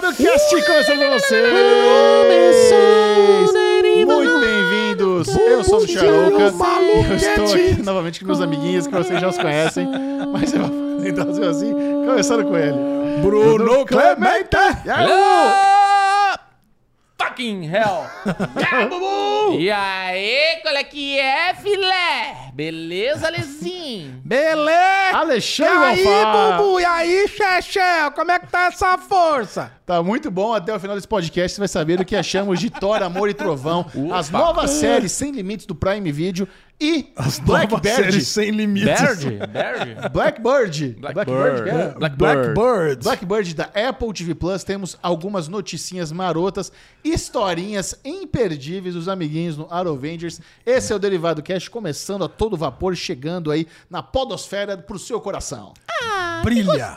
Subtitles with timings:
[0.00, 1.50] Derivado Cast começando com vocês!
[4.04, 5.28] Muito bem-vindos!
[5.34, 9.28] Eu sou o Charouca e eu estou aqui novamente com meus amiguinhos que vocês já
[9.28, 9.88] os conhecem,
[10.30, 11.72] mas eu vou fazer assim,
[12.06, 12.76] começando com ele.
[13.22, 14.56] Bruno Clemente!
[14.84, 14.88] E?
[14.88, 15.75] Hello!
[17.36, 18.08] Fucking hell!
[19.60, 22.50] e aí, qual é que é, filé?
[22.54, 24.22] Beleza, Lezinho?
[24.24, 25.18] Beleza!
[25.18, 26.56] Alexandre E aí, Bonfá.
[26.56, 26.80] Bubu?
[26.80, 28.10] E aí, Chechel?
[28.12, 29.70] Como é que tá essa força?
[29.84, 30.54] Tá muito bom.
[30.54, 33.34] Até o final desse podcast você vai saber do que achamos de Thor, Amor e
[33.34, 36.48] Trovão, as novas séries sem limites do Prime Video
[36.80, 37.12] e
[37.42, 38.20] Blackbird.
[38.22, 39.24] sem limites.
[39.24, 39.24] Bird?
[39.48, 40.10] Bird?
[40.12, 40.96] Blackbird.
[41.00, 41.62] Blackbird.
[41.62, 41.94] que é?
[41.94, 42.54] Blackbird.
[42.54, 43.02] Blackbird.
[43.02, 46.70] Blackbird da Apple TV Plus, temos algumas noticinhas marotas,
[47.02, 50.40] historinhas imperdíveis dos amiguinhos no Arrow Avengers.
[50.64, 55.20] Esse é o Derivado Cast começando a todo vapor, chegando aí na podosfera pro seu
[55.20, 55.72] coração.
[56.42, 56.96] Brilha.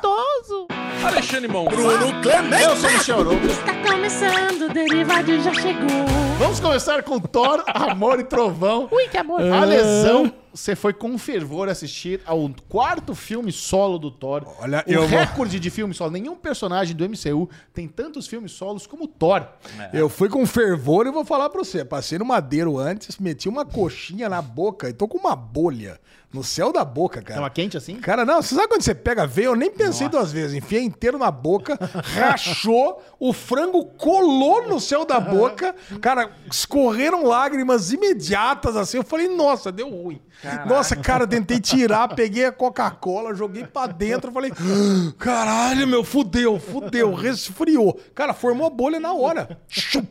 [1.05, 1.66] Alexandre Mon.
[1.66, 2.63] Bruno Clemente.
[2.63, 3.45] Eu sou o Michel Arouca.
[3.45, 6.05] Está começando, o derivado já chegou.
[6.38, 8.88] Vamos começar com Thor, Amor e Trovão.
[8.92, 9.42] Ui, que amor.
[9.42, 14.44] A lesão, você foi com fervor assistir ao quarto filme solo do Thor.
[14.59, 16.11] Olha, o eu vou- recorde de filme solo.
[16.11, 19.45] Nenhum personagem do MCU tem tantos filmes solos como Thor.
[19.94, 21.83] Eu fui com fervor e vou falar pra você.
[21.86, 26.00] Passei no madeiro antes, meti uma coxinha na boca e tô com uma bolha
[26.31, 27.39] no céu da boca, cara.
[27.39, 27.95] Tava quente assim?
[27.95, 29.47] Cara, não, você sabe quando você pega veio?
[29.47, 30.55] Eu nem pensei duas vezes.
[30.55, 35.75] Enfiei inteiro na boca, rachou, o frango colou no céu da boca.
[36.02, 38.97] Cara, escorreram lágrimas imediatas assim.
[38.97, 40.22] Eu falei, nossa, deu ruim.
[40.66, 44.32] Nossa, cara, tentei tirar, peguei a Coca-Cola, joguei pra dentro.
[44.32, 48.00] Falei, "Ah, caralho, meu, fudeu, fudeu, resfriou.
[48.16, 49.58] Cara, formou bolha na hora.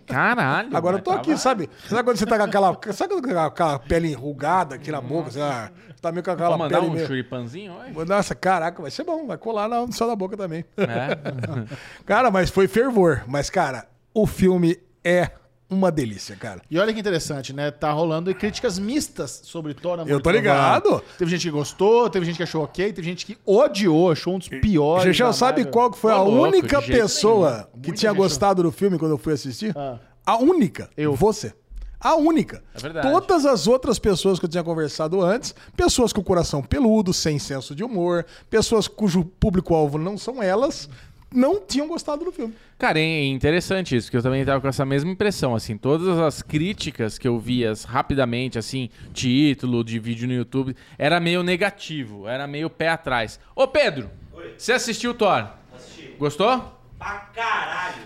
[0.07, 0.77] Caralho.
[0.77, 1.69] Agora eu mas tô aqui, sabe?
[1.89, 2.79] Sabe quando você tá com aquela.
[2.93, 5.31] Sabe quando tá com aquela pele enrugada aqui na boca?
[5.31, 6.91] Você ah, tá meio com aquela Vou mandar pele.
[6.91, 8.05] um meio- churipanzinho hoje?
[8.09, 10.65] Nossa, caraca, vai ser bom, vai colar na- no céu da boca também.
[10.77, 11.17] É.
[12.05, 13.23] cara, mas foi fervor.
[13.27, 15.31] Mas, cara, o filme é
[15.71, 16.63] uma delícia, cara.
[16.71, 17.71] E olha que interessante, né?
[17.71, 21.03] Tá rolando críticas mistas sobre Thor, Amor Eu tô ligado.
[21.19, 24.39] Teve gente que gostou, teve gente que achou ok, teve gente que odiou, achou um
[24.39, 25.17] dos piores.
[25.19, 25.73] Da sabe Marvel.
[25.73, 27.63] qual que foi Ô, a louco, única pessoa nenhum.
[27.83, 29.77] que Muita tinha gente gostado do filme quando eu fui assistir?
[29.77, 29.99] Ah.
[30.25, 30.91] A única.
[30.97, 31.15] Eu.
[31.15, 31.53] Você.
[32.01, 32.63] A única.
[32.75, 33.11] É verdade.
[33.11, 37.39] Todas as outras pessoas que eu tinha conversado antes, pessoas com o coração peludo, sem
[37.41, 40.89] senso de humor, pessoas cujo público-alvo não são elas,
[41.33, 42.55] não tinham gostado do filme.
[42.79, 46.43] Cara, é interessante isso, que eu também tava com essa mesma impressão, assim, todas as
[46.43, 52.47] críticas que eu via rapidamente, assim, título de vídeo no YouTube, era meio negativo, era
[52.47, 53.39] meio pé atrás.
[53.55, 54.11] Ô, Pedro,
[54.57, 55.47] você assistiu o Thor?
[55.75, 56.15] Assisti.
[56.19, 56.75] Gostou?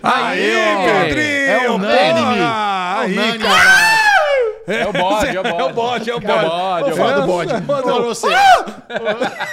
[0.03, 1.27] Aí, Aê, Pedrinho!
[1.27, 2.19] É unânime.
[2.19, 2.99] porra!
[2.99, 4.12] Aí, Unânime.
[4.65, 5.59] É o bode, é o bode.
[5.61, 6.49] É o bode, é o É bode.
[6.49, 7.53] bode, é Vou o falar bode.
[7.53, 7.67] do bode.
[7.67, 8.27] Manda pra você.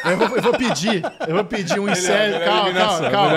[0.05, 2.33] Eu vou, eu vou pedir, eu vou pedir um insert.
[2.33, 3.33] melhor Calma, calma, calma.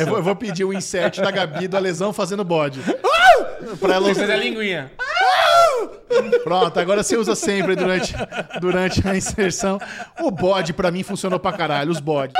[0.00, 2.80] Eu vou, eu vou pedir um insert da Gabi do Alesão fazendo bode.
[3.80, 4.90] Pra ela Fazer a linguinha.
[6.44, 8.14] Pronto, agora você usa sempre durante,
[8.60, 9.78] durante a inserção.
[10.20, 12.34] O bode pra mim funcionou pra caralho, os bodes.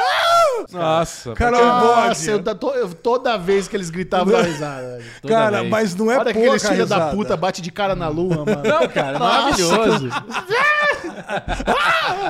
[0.73, 1.33] Nossa.
[1.35, 2.29] Cara, o bode.
[2.29, 4.83] eu, to- eu- toda vez que eles gritavam da risada.
[4.99, 5.05] velho.
[5.23, 5.71] Toda Cara, vez.
[5.71, 7.17] mas não é Olha pouca aqueles filha da risada.
[7.17, 8.63] puta bate de cara na lua, mano.
[8.65, 10.09] Não, cara, maravilhoso.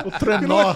[0.05, 0.75] O trenó,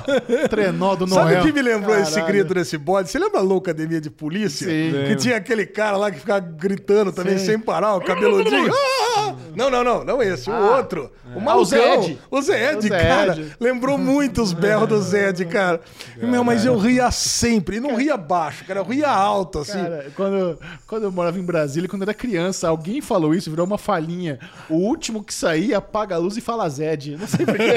[0.49, 1.41] trenó do Sabe Noel.
[1.41, 2.27] o que me lembrou esse Caralho.
[2.33, 3.09] grito desse bode?
[3.09, 4.67] Você lembra a loucademia de polícia?
[4.67, 4.91] Sim.
[4.91, 5.15] Que Lembro.
[5.17, 7.45] tinha aquele cara lá que ficava gritando também Sim.
[7.45, 8.71] sem parar, o cabeludinho.
[8.73, 9.22] Ah!
[9.55, 11.11] Não, não, não, não esse, o outro.
[11.35, 11.65] O Ah, o.
[11.65, 12.19] Zed.
[12.29, 12.89] O Zed, O Zed.
[12.89, 13.37] cara.
[13.59, 15.81] Lembrou muito os berros do Zed, cara.
[16.17, 17.77] Meu, mas eu ria sempre.
[17.77, 18.79] E não ria baixo, cara.
[18.79, 19.73] Eu ria alto, assim.
[19.81, 23.65] Cara, quando, quando eu morava em Brasília, quando eu era criança, alguém falou isso, virou
[23.65, 24.39] uma falinha.
[24.69, 27.17] O último que sair, apaga a luz e fala Zed.
[27.17, 27.73] Não sei porquê.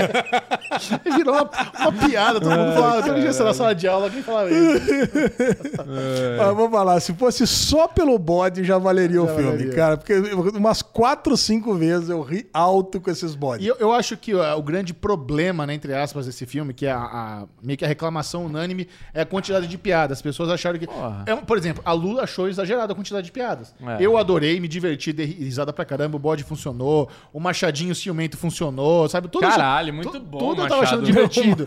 [1.17, 1.51] virou uma,
[1.81, 3.03] uma piada, todo mundo falava.
[3.03, 4.81] Todo dia na sala de aula, alguém falava isso.
[6.39, 9.73] Mas vou falar, se fosse só pelo bode, já valeria o Já filme, valeria.
[9.75, 9.97] cara.
[9.97, 10.15] Porque
[10.55, 14.57] umas quatro, cinco vezes eu ri alto com esses E eu, eu acho que ó,
[14.59, 17.89] o grande problema, né, entre aspas, desse filme, que é a, a- meio que a
[17.89, 20.19] reclamação unânime, é a quantidade de piadas.
[20.19, 20.87] As pessoas acharam que.
[21.27, 23.75] É por exemplo, a Lula achou exagerada a quantidade de piadas.
[23.81, 23.99] É.
[24.01, 29.09] Eu adorei, me diverti, dei risada pra caramba, o bode funcionou, o Machadinho ciumento funcionou,
[29.09, 29.29] sabe?
[29.29, 31.65] Tudo Caralho, tu- muito bom, Tudo eu tava achando divertido.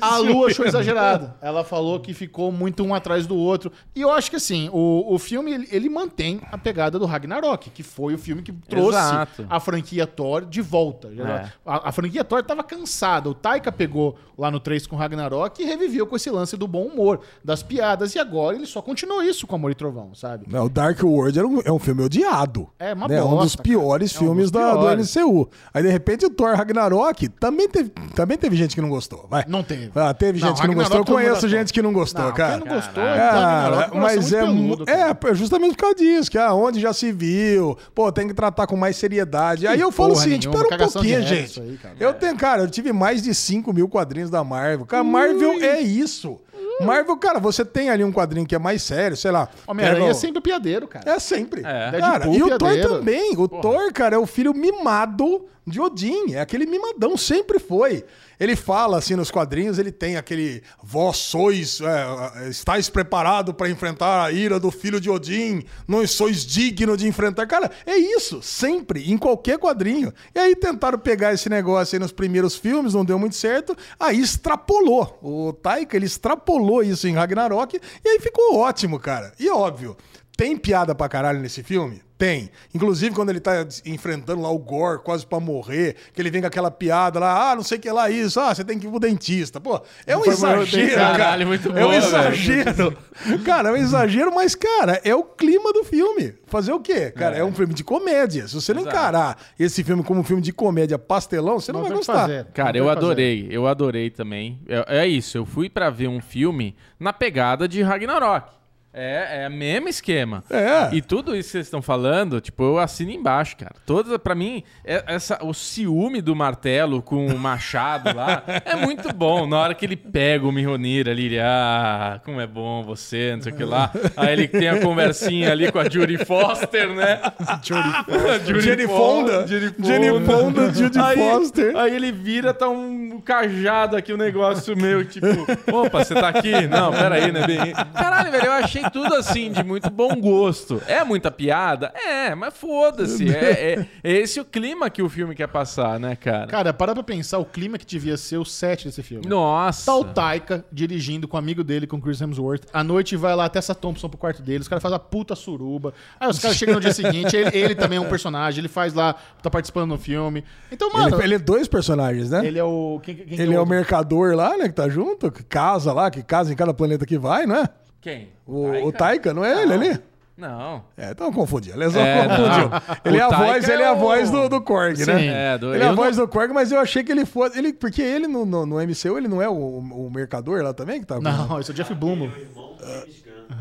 [0.00, 0.46] A Lu ciumento.
[0.46, 1.32] achou exagerado.
[1.40, 3.72] Ela falou que ficou muito um atrás do outro.
[3.94, 7.70] E eu acho que assim, o, o filme ele, ele mantém a pegada do Ragnarok,
[7.70, 8.98] que foi o filme que trouxe.
[8.98, 9.46] Exato.
[9.48, 11.08] a franquia Thor de volta.
[11.22, 11.52] É.
[11.64, 13.28] A, a franquia Thor tava cansada.
[13.28, 16.82] O Taika pegou lá no 3 com Ragnarok e reviveu com esse lance do bom
[16.84, 18.14] humor, das piadas.
[18.14, 20.46] E agora ele só continuou isso com Amor e Trovão, sabe?
[20.48, 22.68] Não, o Dark World era um- é um filme odiado.
[22.78, 23.22] É uma né?
[23.22, 24.24] um bosta, dos piores cara.
[24.24, 25.16] É um filmes dos da, do piores.
[25.16, 25.48] MCU.
[25.72, 29.26] Aí, de repente, o Thor Ragnarok também teve, também teve gente que não gostou.
[29.30, 29.44] Vai.
[29.48, 29.90] Não teve.
[29.94, 30.98] Ah, teve Não, gente que não gostou.
[30.98, 32.58] Eu conheço gente que não gostou, Não, cara.
[32.58, 33.16] quem não gostou, Caralho.
[33.16, 35.18] então, Cara, Ragnarok, mas é, peludo, cara.
[35.30, 38.66] é, justamente por causa disso, que ah, onde já se viu, pô, tem que tratar
[38.66, 39.66] com mais seriedade.
[39.66, 41.60] Aí eu falo o seguinte, nenhuma, pera um pouquinho, regra gente.
[41.60, 41.94] aí, cara.
[41.98, 44.86] eu tenho, cara, eu tive mais de 5 mil quadrinhos da Marvel.
[44.86, 46.38] Cara, Marvel é isso.
[46.80, 49.48] Marvel, cara, você tem ali um quadrinho que é mais sério, sei lá.
[49.66, 51.10] Homem-Aranha pega é o- sempre piadeiro, cara.
[51.10, 51.60] é sempre.
[51.60, 51.62] É.
[51.98, 52.88] Cara, Deadpool, e o Thor piadeiro.
[52.98, 53.34] também.
[53.36, 56.34] O Thor, cara, é o filho mimado de Odin.
[56.34, 58.04] É aquele mimadão, sempre foi.
[58.38, 64.24] Ele fala assim nos quadrinhos, ele tem aquele vós sois, é, estáis preparado para enfrentar
[64.24, 67.46] a ira do filho de Odin, não sois digno de enfrentar.
[67.46, 70.12] Cara, é isso, sempre, em qualquer quadrinho.
[70.34, 74.20] E aí tentaram pegar esse negócio aí nos primeiros filmes, não deu muito certo, aí
[74.20, 75.18] extrapolou.
[75.22, 79.32] O Taika, ele extrapolou isso em Ragnarok, e aí ficou ótimo, cara.
[79.40, 79.96] E óbvio,
[80.36, 82.05] tem piada pra caralho nesse filme?
[82.18, 82.50] Tem.
[82.74, 86.46] Inclusive, quando ele tá enfrentando lá o Gore, quase pra morrer, que ele vem com
[86.46, 88.90] aquela piada lá, ah, não sei o que lá, isso, ah, você tem que ir
[88.90, 89.60] pro dentista.
[89.60, 91.18] Pô, é um exagero, tem- cara.
[91.18, 91.94] Caralho, muito é um bom, velho.
[92.02, 92.96] exagero.
[93.44, 96.34] Cara, é um exagero, mas, cara, é o clima do filme.
[96.46, 97.10] Fazer o quê?
[97.10, 98.48] Cara, é, um filme de comédia.
[98.48, 98.96] Se você não Exato.
[98.96, 102.20] encarar esse filme como um filme de comédia pastelão, você não, Não vai gostar.
[102.20, 102.46] fazer.
[102.54, 102.98] Cara, Não eu fazer.
[102.98, 104.58] adorei, eu adorei também.
[104.66, 108.56] É, é isso, eu fui pra ver um filme na pegada de Ragnarok.
[108.98, 110.42] É, é o mesmo esquema.
[110.48, 110.94] É.
[110.94, 113.74] E tudo isso que vocês estão falando, tipo, eu assino embaixo, cara.
[113.84, 119.12] Toda, pra mim, é- essa, o ciúme do martelo com o machado lá é muito
[119.12, 119.46] bom.
[119.46, 123.42] Na hora que ele pega o Mihonir ali, ele, ah, como é bom você, não
[123.42, 123.92] sei o que lá.
[124.16, 127.20] Aí ele tem a conversinha ali com a Judy Foster, né?
[127.62, 129.46] Judy Jenny Fonda.
[129.46, 131.76] Judy Jenny Fonda, Judy aí, Foster.
[131.76, 135.26] Aí ele vira, tá um cajado aqui, um negócio meio tipo,
[135.70, 136.66] opa, você tá aqui?
[136.66, 137.46] Não, peraí, né?
[137.46, 137.74] Bem...
[137.92, 140.80] Caralho, velho, eu achei tudo assim, de muito bom gosto.
[140.86, 141.92] É muita piada?
[141.94, 143.26] É, mas foda-se.
[143.36, 146.46] É, é- é esse o clima que o filme quer passar, né, cara?
[146.46, 149.26] Cara, para pra pensar o clima que devia ser o set desse filme.
[149.26, 149.86] Nossa.
[149.86, 152.62] Tá o Taika dirigindo com o amigo dele, com o Chris Hemsworth.
[152.72, 154.60] À noite vai lá até essa Thompson pro quarto dele.
[154.60, 155.92] Os caras fazem a puta suruba.
[156.18, 157.36] Aí os caras chegam no dia seguinte.
[157.36, 158.60] Ele, ele também é um personagem.
[158.60, 160.44] Ele faz lá, tá participando no filme.
[160.72, 161.16] Então, mano.
[161.16, 162.46] Ele, ele é dois personagens, né?
[162.46, 163.00] ele é o.
[163.02, 163.74] Quem, quem que Ele é o outro?
[163.74, 167.18] mercador lá, né, que tá junto, que casa lá, que casa em cada planeta que
[167.18, 167.68] vai, não é?
[168.00, 168.28] Quem?
[168.46, 170.00] O o Taika, não é ele ali?
[170.36, 170.84] Não.
[170.98, 171.72] É, então eu confundi.
[171.72, 172.68] A lesão É, confundiu.
[172.68, 172.82] não.
[173.06, 175.06] Ele O é a Taika voz, ele é é a voz do, do Korg, Sim.
[175.10, 175.54] né?
[175.54, 177.24] É, do- Ele é a eu voz não- do Korg, mas eu achei que ele
[177.24, 177.58] fosse.
[177.58, 181.00] Ele, porque ele no, no, no MCU, ele não é o, o mercador lá também?
[181.00, 182.30] Que tá Não, esse é o Jeff Bloom.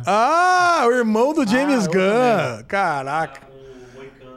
[0.06, 2.64] Ah, o irmão do James eu Gunn.
[2.68, 3.42] Caraca.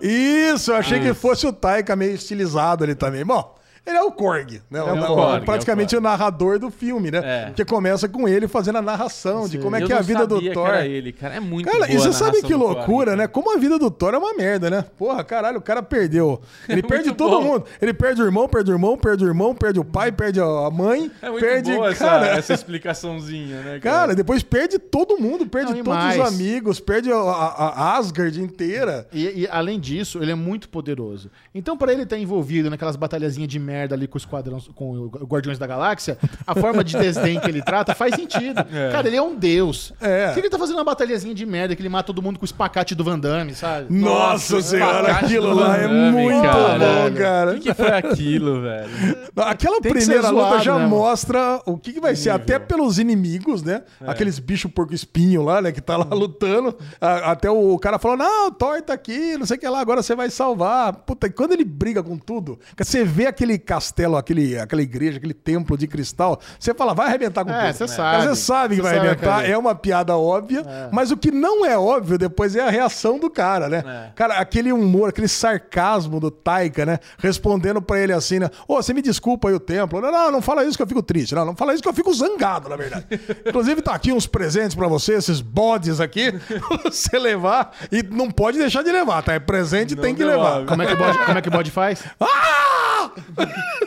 [0.00, 3.24] Isso, eu achei que fosse o Taika meio estilizado ali também.
[3.24, 3.57] Bom,
[3.88, 4.82] ele é o Korg, né?
[4.82, 7.20] O- o o- Korg, praticamente é o, narrador do filme, né?
[7.24, 7.46] É.
[7.46, 10.26] Porque começa com ele fazendo a narração de como é Eu que é a vida
[10.26, 10.68] do Thor.
[10.68, 11.34] era ele, cara.
[11.36, 13.16] É muito Cara, e você a sabe que loucura, cara.
[13.16, 13.26] né?
[13.26, 14.84] Como a vida do Thor é uma merda, né?
[14.96, 16.40] Porra, caralho, o cara perdeu.
[16.68, 17.44] Ele perde muito todo bom.
[17.44, 17.64] mundo.
[17.80, 20.70] Ele perde o irmão, perde o irmão, perde o irmão, perde o pai, perde a
[20.70, 21.72] mãe, É muito perde.
[21.74, 26.20] boa essa, cara, essa explicaçãozinha, né, Cara, depois perde todo mundo, perde Não, todos mais.
[26.20, 29.06] os amigos, perde a, a- a Asgard inteira.
[29.12, 31.30] E, e, além disso, ele é muito poderoso.
[31.54, 35.08] Então, pra ele estar envolvido naquelas batalhazinhas de merda ali com o esquadrão, com o
[35.26, 38.62] Guardiões da Galáxia, a forma de desdém que ele trata faz sentido.
[38.92, 39.92] Cara, ele é um deus.
[40.00, 40.26] É.
[40.26, 42.44] Por que ele tá fazendo uma batalhazinha de merda que ele mata todo mundo com
[42.44, 43.86] o espacate do Van Damme, sabe?
[43.92, 46.78] Nossa, o senhora, aquilo lá é muito cara.
[46.78, 47.50] bom, cara.
[47.52, 48.88] O que, que foi aquilo, velho?
[49.36, 50.90] Aquela Tem primeira ser luta zoado, já né, mano?
[50.96, 53.82] mostra o que, que vai ser, até pelos inimigos, né?
[54.00, 54.10] É.
[54.10, 55.72] Aqueles bichos porco espinho lá, né?
[55.72, 56.76] Que tá lá lutando.
[57.00, 59.80] A- até o cara falou: Não, o Thor tá aqui, não sei o que lá,
[59.80, 60.92] agora você vai salvar.
[60.92, 65.18] Puta, e quando ele briga com tudo, que você vê aquele castelo, aquele, aquela igreja,
[65.18, 67.88] aquele templo de cristal, você fala, vai arrebentar com É, tudo.
[67.88, 68.22] você Cara, sabe.
[68.28, 69.48] Você sabe que Você vai sabe, arrebentar, cara.
[69.48, 73.28] é uma piada óbvia, mas o que não é óbvio depois é a reação do
[73.30, 73.82] cara, né?
[73.86, 74.10] É.
[74.14, 76.98] Cara, aquele humor, aquele sarcasmo do Taika, né?
[77.18, 78.48] Respondendo pra ele assim, né?
[78.66, 80.00] Ô, você me desculpa aí o templo.
[80.00, 81.34] Não, não, não fala isso que eu fico triste.
[81.34, 83.06] Não, não fala isso que eu fico zangado, na verdade.
[83.46, 87.72] Inclusive, tá aqui uns presentes pra você, esses bodes aqui, pra você levar.
[87.90, 89.32] E não pode deixar de levar, tá?
[89.34, 90.64] É presente, tem que levar.
[90.66, 92.02] Como é que o bode, como é que o bode faz?
[92.20, 93.10] Ah!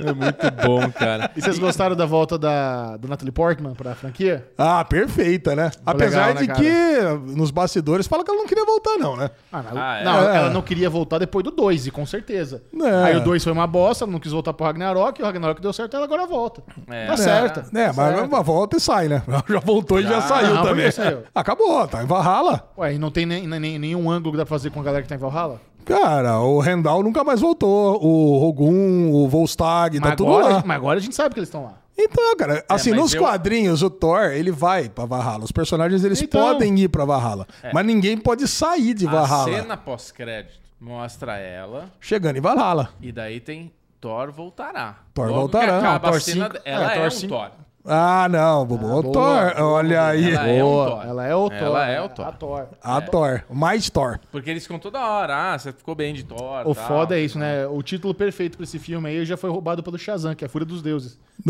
[0.00, 1.30] É muito bom, cara.
[1.36, 4.46] E vocês gostaram da volta da, do Natalie Portman pra franquia?
[4.56, 5.70] Ah, perfeita, né?
[5.84, 6.60] Apesar legal, né, de cara?
[6.60, 9.30] que nos bastidores fala que ela não queria voltar, não, né?
[9.52, 10.04] Ah, não, Ah, é?
[10.04, 10.36] não, É.
[10.36, 12.62] ela não queria voltar depois do 2, e com certeza.
[12.82, 13.04] É.
[13.04, 15.60] Aí o 2 foi uma bosta, ela não quis voltar pro Ragnarok, e o Ragnarok
[15.60, 16.62] deu certo, ela agora volta.
[16.88, 17.06] É.
[17.06, 17.16] Tá É.
[17.16, 17.60] certa.
[17.74, 18.22] É, tá mas certa.
[18.24, 19.22] uma volta e sai, né?
[19.48, 20.22] Já voltou e já Já.
[20.22, 20.90] saiu Não, também.
[20.90, 21.22] saiu?
[21.34, 22.70] Acabou, tá em Valhalla.
[22.78, 25.02] Ué, e não tem nem, nem- nenhum ângulo que dá pra fazer com a galera
[25.02, 25.60] que tá em Valhalla?
[25.84, 28.02] Cara, o Rendal nunca mais voltou.
[28.02, 30.62] O Rogun, o Volstag, tá Mas tudo agora, lá.
[30.64, 31.74] mas agora a gente sabe que eles estão lá.
[31.98, 35.44] Então, cara, assim, mas nos eu- quadrinhos, o Thor, ele vai pra Valhalla.
[35.44, 36.40] Os personagens, eles Então.
[36.40, 37.46] podem ir pra Valhalla.
[37.74, 39.52] Mas ninguém pode sair de A Valhalla.
[39.58, 42.88] cena pós-crédito mostra ela Chegando em Valhalla.
[43.02, 43.70] e daí tem
[44.00, 44.96] Thor voltará.
[45.12, 45.78] Thor Logo voltará.
[45.78, 47.50] Acaba Thor a cena, cinco- ela é, é, Thor um cinco- Thor.
[47.84, 48.86] Ah, não, Bubu.
[48.86, 50.32] o boa, Thor, boa, olha aí.
[50.34, 51.06] Ela é um Boa, Thor.
[51.06, 51.58] ela é o Thor.
[51.58, 52.26] Ela é o Thor.
[52.26, 52.66] A Thor.
[52.82, 53.42] A Thor.
[53.50, 54.20] Mais Thor.
[54.30, 56.62] Porque eles ficam toda hora, ah, você ficou bem de Thor.
[56.66, 56.86] O tal.
[56.86, 57.66] foda é isso, né?
[57.66, 60.48] O título perfeito pra esse filme aí já foi roubado pelo Shazam, que é a
[60.48, 61.18] Fúria dos Deuses.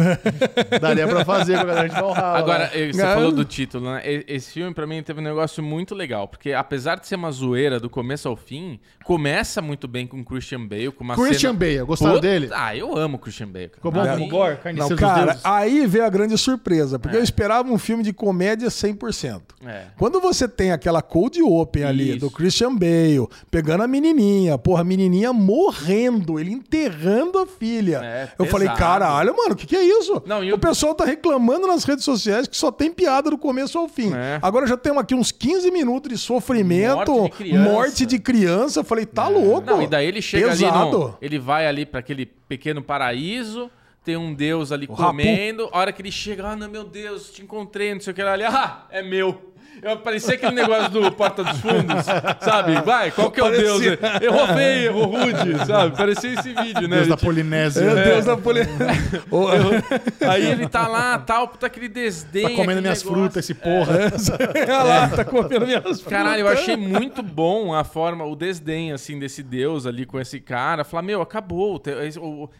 [0.80, 2.38] Daria pra fazer com a galera de Valhalla.
[2.38, 2.92] Agora, né?
[2.92, 3.14] você Ah.
[3.14, 4.02] falou do título, né?
[4.28, 6.28] Esse filme, pra mim, teve um negócio muito legal.
[6.28, 10.24] Porque apesar de ser uma zoeira do começo ao fim, começa muito bem com o
[10.24, 11.58] Christian Bale, com uma Christian cena...
[11.58, 12.48] Bale, gostaram Puta- dele?
[12.52, 13.68] Ah, eu amo o Christian Bale.
[13.74, 17.16] Ficou bom Pra como Gore, Não, Carniceiro dos cara, aí veio a grande surpresa, porque
[17.16, 19.40] eu esperava um filme de comédia 100%.
[19.66, 19.84] É.
[19.98, 22.20] Quando você tem aquela cold open ali Isso.
[22.20, 28.00] do Christian Bale, pegando a menininha, porra, a menininha morrendo, ele enterrando a filha.
[28.02, 28.78] É, eu falei, pesado.
[28.78, 30.22] caralho, mano, o que, que é isso?
[30.26, 33.78] Não, o o- pessoal tá reclamando nas redes sociais que só tem piada do começo
[33.78, 34.12] ao fim.
[34.14, 34.38] É.
[34.42, 37.70] Agora já temos aqui uns 15 minutos de sofrimento, Morte de criança.
[37.70, 38.80] morte de criança.
[38.80, 39.66] Eu falei, tá louco.
[39.66, 40.76] Não, e daí ele chega Pesado.
[40.78, 43.70] ali no, Ele vai ali pra aquele pequeno paraíso,
[44.04, 45.02] tem um deus ali Rapu.
[45.02, 45.68] comendo.
[45.72, 48.22] A hora que ele chega, ah, não, meu Deus, te encontrei, não sei o que
[48.22, 48.44] lá ali.
[48.44, 49.49] Ah, é meu.
[49.82, 52.04] Eu parecia aquele negócio do Porta dos Fundos,
[52.40, 52.80] sabe?
[52.82, 53.82] Vai, qual que é o deus?
[53.82, 55.96] Errou feio, errou rude, sabe?
[55.96, 56.96] Parecia esse vídeo, né?
[56.96, 57.82] Deus Ele da tinha- Polinésia.
[57.82, 58.04] Meu né?
[58.04, 58.70] Deus da polícia.
[60.28, 62.48] Aí ele tá lá, tal, puta aquele desdém.
[62.50, 63.22] Tá comendo minhas negócio.
[63.22, 63.94] frutas, esse porra.
[64.68, 66.02] Olha lá, tá comendo minhas frutas.
[66.02, 70.40] Caralho, eu achei muito bom a forma, o desdém, assim, desse deus ali com esse
[70.40, 70.84] cara.
[70.84, 71.80] Falar, meu, acabou.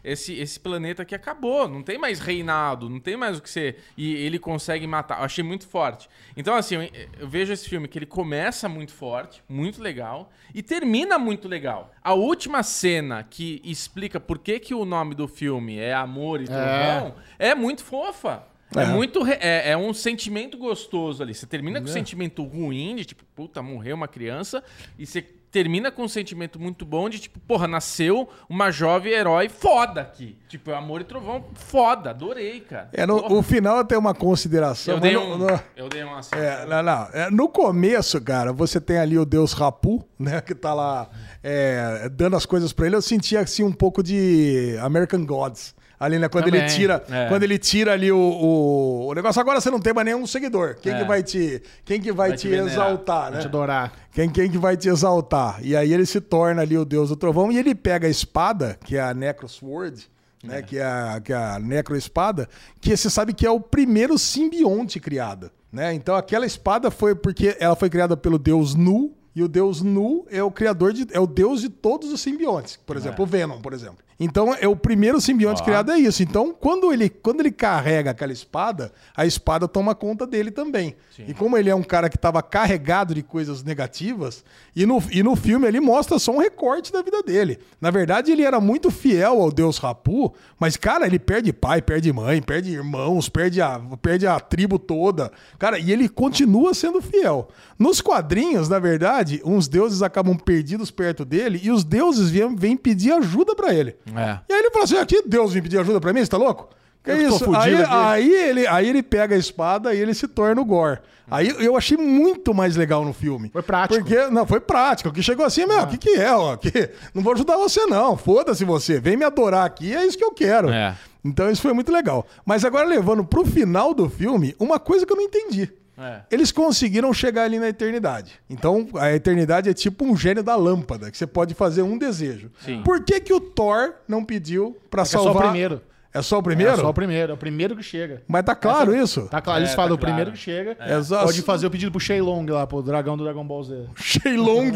[0.03, 1.69] Esse, esse planeta aqui acabou.
[1.69, 3.79] Não tem mais reinado, não tem mais o que ser.
[3.97, 5.19] E ele consegue matar.
[5.19, 6.09] Eu achei muito forte.
[6.41, 10.63] Então, assim, eu, eu vejo esse filme que ele começa muito forte, muito legal, e
[10.63, 11.93] termina muito legal.
[12.03, 16.47] A última cena que explica por que, que o nome do filme é Amor e
[16.47, 18.45] Trovão é, muito fofa.
[18.77, 18.87] É, É.
[18.87, 19.23] muito.
[19.23, 21.35] re- É, é um sentimento gostoso ali.
[21.35, 24.63] Você termina com um sentimento ruim, de tipo, puta, morreu uma criança.
[24.97, 29.49] E você termina com um sentimento muito bom de tipo, porra, nasceu uma jovem herói
[29.49, 30.37] foda aqui.
[30.49, 32.11] Tipo, Amor e Trovão, foda.
[32.11, 32.89] Adorei, cara.
[32.93, 33.35] É, no, Porra.
[33.35, 34.95] o final tem uma consideração.
[34.95, 36.21] eu, dei no- um, no- eu dei uma.
[36.33, 37.09] É, não, não.
[37.13, 40.41] É, no começo, cara, você tem ali o deus Rapu, né?
[40.41, 41.09] Que tá lá
[41.43, 42.97] é, dando as coisas pra ele.
[42.97, 45.75] Eu sentia assim um pouco de American Gods.
[46.01, 46.31] Ali, né?
[46.31, 46.75] Quando ele Também.
[46.75, 47.05] tira.
[47.11, 47.29] É.
[47.29, 49.39] Quando ele tira ali o, o, o negócio.
[49.39, 50.77] Agora você não tem mais nenhum seguidor.
[50.81, 50.99] Quem É.
[50.99, 51.63] que vai te.
[51.85, 53.41] Quem que vai, Vai te, te exaltar, né?
[53.41, 53.93] Te adorar.
[54.11, 55.61] Quem, quem que vai te exaltar?
[55.63, 58.79] E aí ele se torna ali o deus do trovão e ele pega a espada,
[58.83, 60.11] que é a Necro Sword,
[60.43, 60.63] né?
[60.63, 62.49] Que é a, que é a Necro Espada,
[62.81, 65.93] que você sabe que é o primeiro simbionte criado, né?
[65.93, 70.25] Então aquela espada foi porque ela foi criada pelo deus Nu, e o deus Nu
[70.31, 73.61] é o criador de é o deus de todos os simbiontes, por exemplo, o Venom,
[73.61, 73.99] por exemplo.
[74.21, 75.65] Então é o primeiro simbionte Ó.
[75.65, 76.23] criado é isso.
[76.23, 80.95] Então quando ele quando ele carrega aquela espada, a espada toma conta dele também.
[81.27, 85.23] E como ele é um cara que estava carregado de coisas negativas, e no, e
[85.23, 87.59] no filme ele mostra só um recorte da vida dele.
[87.81, 92.13] Na verdade, ele era muito fiel ao deus Rapu, mas, cara, ele perde pai, perde
[92.13, 95.31] mãe, perde irmãos, perde a, perde a tribo toda.
[95.59, 97.49] Cara, e ele continua sendo fiel.
[97.79, 102.77] Nos quadrinhos, na verdade, uns deuses acabam perdidos perto dele e os deuses vêm, vêm
[102.77, 103.97] pedir ajuda pra ele.
[104.17, 104.41] É.
[104.49, 106.69] E aí ele fala assim: aqui Deus vem pedir ajuda pra mim, você tá louco?
[107.03, 107.57] Que Eu tô isso?
[107.57, 110.99] Aí, aí, ele, aí ele pega a espada e ele se torna o Gore.
[111.31, 113.51] Aí eu achei muito mais legal no filme.
[113.51, 114.01] Foi prático.
[114.01, 115.13] Porque, não, foi prático.
[115.13, 116.35] Que chegou assim, meu, o que, que é?
[116.35, 118.17] Ó, que, não vou ajudar você, não.
[118.17, 119.01] Foda-se você.
[119.01, 120.71] Vem me adorar aqui, é isso que eu quero.
[120.71, 120.97] É.
[121.25, 122.27] Então isso foi muito legal.
[122.45, 125.71] Mas agora levando pro final do filme, uma coisa que eu não entendi.
[126.01, 126.23] É.
[126.31, 128.41] Eles conseguiram chegar ali na eternidade.
[128.49, 132.51] Então, a eternidade é tipo um gênio da lâmpada, que você pode fazer um desejo.
[132.65, 132.83] Sim.
[132.83, 135.43] Por que, que o Thor não pediu pra É só salvar...
[135.43, 135.83] o primeiro.
[136.13, 136.73] É só o primeiro?
[136.73, 137.31] É só o primeiro.
[137.33, 138.23] É o primeiro que chega.
[138.27, 139.29] Mas tá claro isso?
[139.31, 140.77] Tá claro, eles É, falam tá o primeiro que chega.
[140.81, 143.85] É só- Pode fazer o pedido pro Shenlong lá, pro dragão do Dragon Ball Z.
[143.97, 144.73] Shenlong.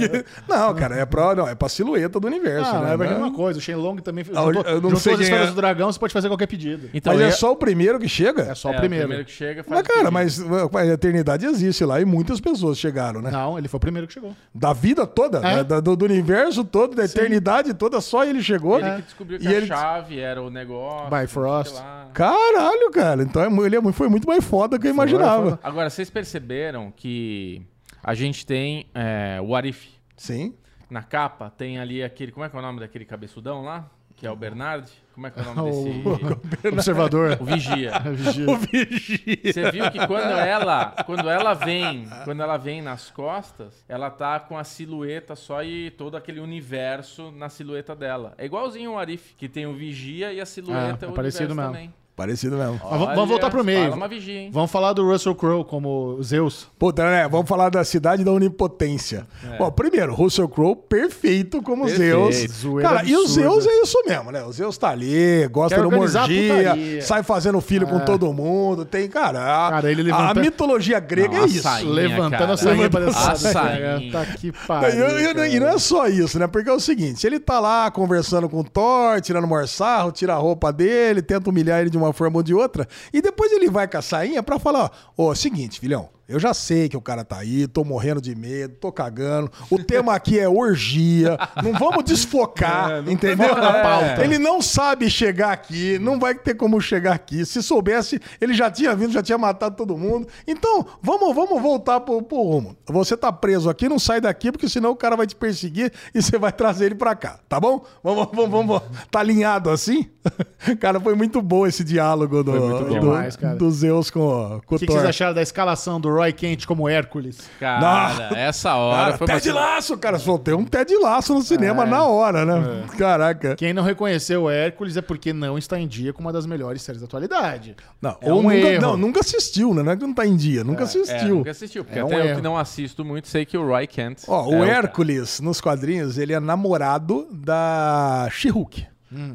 [0.48, 2.90] não, cara, é pra, não, é pra silhueta do universo, Ah, né?
[2.90, 3.58] é a Não- mesma coisa.
[3.58, 5.50] O Shenlong também Ah, juntou, eu não sei as esferas é.
[5.50, 6.88] do dragão, você pode fazer qualquer pedido.
[6.94, 8.42] Então, Mas é é- só o primeiro que chega?
[8.42, 9.24] É só é, o primeiro.
[9.24, 12.78] que chega faz Mas, o cara, mas mas a eternidade existe lá e muitas pessoas
[12.78, 13.30] chegaram, né?
[13.30, 14.32] Não, ele foi o primeiro que chegou.
[14.54, 15.56] Da vida toda, É.
[15.56, 15.64] né?
[15.64, 18.78] Do, do universo todo, da eternidade toda, só ele chegou.
[18.78, 21.23] Ele que descobriu que E a ele- chave era o negócio.
[21.72, 22.10] Lá.
[22.12, 23.22] Caralho, cara.
[23.22, 25.58] Então é ele é foi muito mais foda do que eu imaginava.
[25.62, 27.62] Agora, vocês perceberam que
[28.02, 29.88] a gente tem é, o Arif.
[30.16, 30.54] Sim.
[30.88, 32.30] Na capa tem ali aquele.
[32.30, 33.90] Como é que é o nome daquele cabeçudão lá?
[34.14, 34.90] Que é o Bernard.
[35.14, 36.68] Como é que é o nome desse?
[36.68, 37.36] Observador.
[37.40, 37.92] O Vigia.
[38.10, 38.50] Vigia.
[38.50, 39.52] O vigia.
[39.52, 44.40] Você viu que quando ela, quando ela vem, quando ela vem nas costas, ela tá
[44.40, 48.34] com a silhueta só e todo aquele universo na silhueta dela.
[48.36, 51.14] É igualzinho o Arif, que tem o vigia e a silhueta É, é, é o
[51.14, 51.72] parecido universo mesmo.
[51.72, 52.03] também.
[52.16, 52.80] Parecido mesmo.
[52.88, 53.90] Mas vamos- voltar pro meio.
[53.90, 54.50] Fala vigia, hein?
[54.52, 56.68] Vamos falar do Russell Crowe como Zeus.
[56.78, 57.26] Puta, né?
[57.28, 59.26] Vamos falar da cidade da onipotência.
[59.58, 62.32] Bom, primeiro, Russell Crowe perfeito como Perfeito.
[62.32, 62.52] Zeus.
[62.52, 63.42] Zoeira Cara, e o absurda.
[63.42, 64.44] Zeus é isso mesmo, né?
[64.44, 67.02] O Zeus tá ali, gosta de a putaria.
[67.02, 68.84] sai fazendo filho com todo mundo.
[68.84, 71.62] Tem, cara, a, Cara, ele a levanta- mitologia grega Não, é a isso.
[71.62, 72.52] sainha, Levantando cara.
[72.52, 74.12] a sainha pra A.
[74.12, 75.08] Tá que pariu.
[75.18, 76.46] e- e- e não é só isso, né?
[76.46, 80.36] Porque é o seguinte, ele tá lá conversando com o Thor, tirando morçarro, tira a
[80.36, 83.88] roupa dele, tenta humilhar ele de uma forma ou de outra, e depois ele vai
[83.88, 87.24] com a sainha pra falar, ó, ó, seguinte, filhão, eu já sei que o cara
[87.24, 92.04] tá aí, tô morrendo de medo, tô cagando, o tema aqui é orgia, não vamos
[92.04, 93.48] desfocar, entendeu?
[93.48, 94.24] foca na pauta.
[94.24, 98.70] Ele não sabe chegar aqui, não vai ter como chegar aqui, se soubesse, ele já
[98.70, 102.76] tinha vindo, já tinha matado todo mundo, então vamos, vamos voltar pro, pro rumo.
[102.86, 106.22] Você tá preso aqui, não sai daqui, porque senão o cara vai te perseguir e
[106.22, 107.84] você vai trazer ele pra cá, tá bom?
[108.02, 108.82] Vamos, vamos, vamos.
[109.10, 110.08] Tá alinhado assim?
[110.80, 113.56] Cara, foi muito bom esse diálogo do, muito bom do, demais, cara.
[113.56, 116.66] do Zeus com, com O o que, que vocês acharam da escalação do Roy Kent
[116.66, 117.38] como Hércules?
[117.60, 121.84] Cara, essa hora Cara, foi uma Ted Laço, cara, soltei um Ted Laço no cinema
[121.84, 122.84] na hora, né?
[122.96, 123.56] Caraca.
[123.56, 126.82] Quem não reconheceu o Hércules é porque não está em dia com uma das melhores
[126.82, 127.76] séries da atualidade.
[128.00, 128.82] Não, É ou um nunca, erro.
[128.82, 129.82] não, nunca assistiu, né?
[129.82, 131.36] Não é que não tá em dia, nunca É, assistiu.
[131.36, 132.36] nunca assistiu, porque É um até eu erro.
[132.36, 134.22] que não assisto muito, sei que o Roy Kent.
[134.28, 134.64] Ó, é o.
[134.64, 138.86] Hércules, nos quadrinhos, ele é namorado da She-Hulk.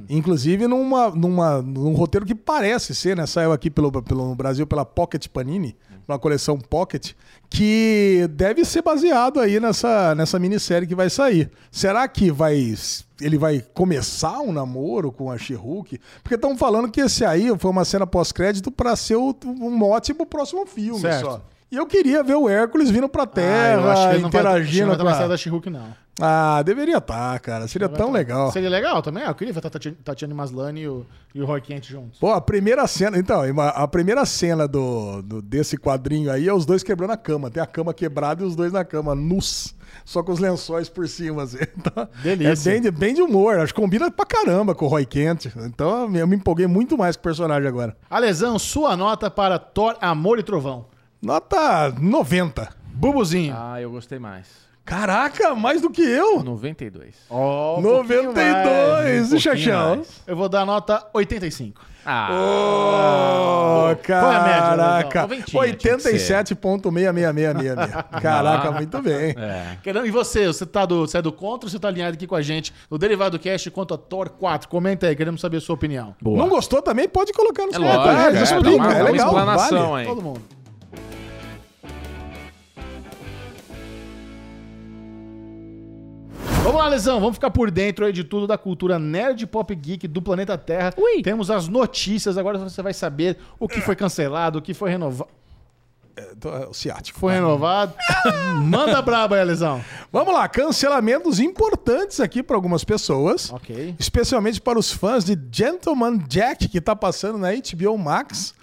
[0.09, 3.25] Inclusive numa, numa, num roteiro que parece ser, né?
[3.25, 5.73] Saiu aqui pelo, pelo no Brasil pela Pocket Panini,
[6.13, 7.11] uma coleção Pocket,
[7.49, 11.49] que deve ser baseado aí nessa, nessa minissérie que vai sair.
[11.71, 12.73] Será que vai
[13.21, 15.99] ele vai começar um namoro com a She-Hulk?
[16.23, 20.13] Porque estão falando que esse aí foi uma cena pós-crédito pra ser o, um mote
[20.13, 21.21] pro próximo filme Certo.
[21.25, 21.41] só.
[21.71, 24.29] E eu queria ver o Hércules vindo pra Ah, Terra, eu acho que ele não
[24.31, 25.93] vai, acho que interagindo não vai da She-Hulk, não.
[26.19, 27.67] Ah, deveria estar, cara.
[27.67, 28.51] Seria tão legal.
[28.51, 29.23] Seria legal também?
[29.23, 32.19] Ah, eu queria ver a Tati- Tatiana Maslany e o, e o Roy Kent juntos.
[32.19, 33.17] Pô, a primeira cena.
[33.17, 37.49] Então, a primeira cena do, do- desse quadrinho aí é os dois quebrando a cama.
[37.49, 39.75] Tem a cama quebrada e os dois na cama, nus.
[40.05, 41.57] Só com os lençóis por cima, assim.
[41.77, 42.69] Então, Delícia.
[42.69, 43.57] É bem de, bem de humor.
[43.59, 45.45] Acho que combina pra caramba com o Roy Kent.
[45.57, 47.95] Então, eu me empolguei muito mais com o personagem agora.
[48.09, 50.85] Alesão, sua nota para Thor, Amor e Trovão.
[51.21, 52.69] Nota 90.
[52.93, 53.55] Bubuzinho.
[53.57, 54.47] Ah, eu gostei mais.
[54.89, 56.43] Caraca, mais do que eu.
[56.43, 57.15] 92.
[57.29, 60.01] Ó, um pouquinho 92, mais, um Xaxão.
[60.25, 61.81] Eu vou dar nota 85.
[62.05, 65.19] Ah, Ô, Qual é a média, caraca.
[65.19, 65.21] Leozão?
[65.21, 66.03] Noventinha tinha que
[66.47, 67.75] 87,66666.
[68.21, 69.35] Caraca, muito bem.
[69.37, 69.77] é.
[69.83, 70.47] Querendo- E você?
[70.47, 72.73] Você, tá do, você é do contra ou você tá alinhado aqui com a gente
[72.89, 74.67] no Derivado Cast quanto a Thor 4?
[74.69, 76.15] Comenta aí, queremos saber a sua opinião.
[76.21, 76.37] Boa.
[76.37, 77.07] Não gostou também?
[77.07, 78.15] Pode colocar nos É comentários.
[78.15, 79.27] lógico, é, explica, é uma legal.
[79.27, 80.01] explanação vale.
[80.01, 80.07] aí.
[80.07, 80.41] Todo mundo.
[86.69, 90.07] Vamos lá, Lesão, vamos ficar por dentro aí de tudo da cultura nerd pop geek
[90.07, 90.93] do planeta Terra.
[90.95, 91.23] Ui.
[91.23, 95.31] Temos as notícias, agora você vai saber o que foi cancelado, o que foi renovado.
[96.15, 97.19] É, O ciático.
[97.19, 97.95] Foi renovado.
[98.63, 99.83] Manda braba aí, Lesão.
[100.11, 103.51] Vamos lá, cancelamentos importantes aqui para algumas pessoas.
[103.51, 103.95] Ok.
[103.97, 108.53] Especialmente para os fãs de Gentleman Jack, que tá passando na HBO Max.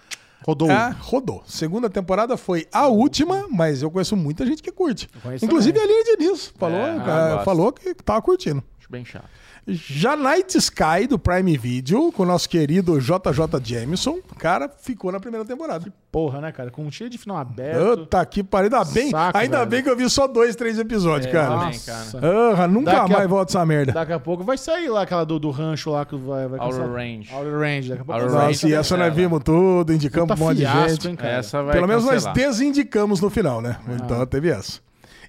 [0.44, 0.70] Rodou.
[0.70, 1.42] Ah, rodou.
[1.46, 5.08] Segunda temporada foi a última, mas eu conheço muita gente que curte.
[5.42, 8.62] Inclusive a Aline Diniz falou, É, ah, falou que tava curtindo.
[8.86, 9.24] Acho bem chato.
[9.66, 15.18] Já Night Sky do Prime Video, com o nosso querido JJ Jameson, cara, ficou na
[15.18, 15.92] primeira temporada.
[16.12, 16.70] Porra, né, cara?
[16.70, 17.98] Com cheio de final aberto.
[17.98, 19.70] Puta que pariu, ainda bem, Saco, ainda velho.
[19.70, 21.48] bem que eu vi só dois, três episódios, cara.
[21.48, 22.20] também, Nossa.
[22.20, 22.62] cara.
[22.62, 23.90] Ah, nunca Daqui a- mais volta essa merda.
[23.92, 26.88] Daqui a pouco vai sair lá aquela do, do rancho lá que vai, vai Outer.
[26.88, 27.34] Range.
[27.34, 27.88] Outer Range.
[27.88, 29.28] Daqui a pouco Outer vai Range Nossa, e essa nós cancela.
[29.28, 31.08] vimos tudo, indicamos Puta um monte de gente.
[31.08, 31.16] hein,
[31.64, 33.78] vai Pelo menos nós desindicamos no final, né?
[34.00, 34.85] Então teve essa.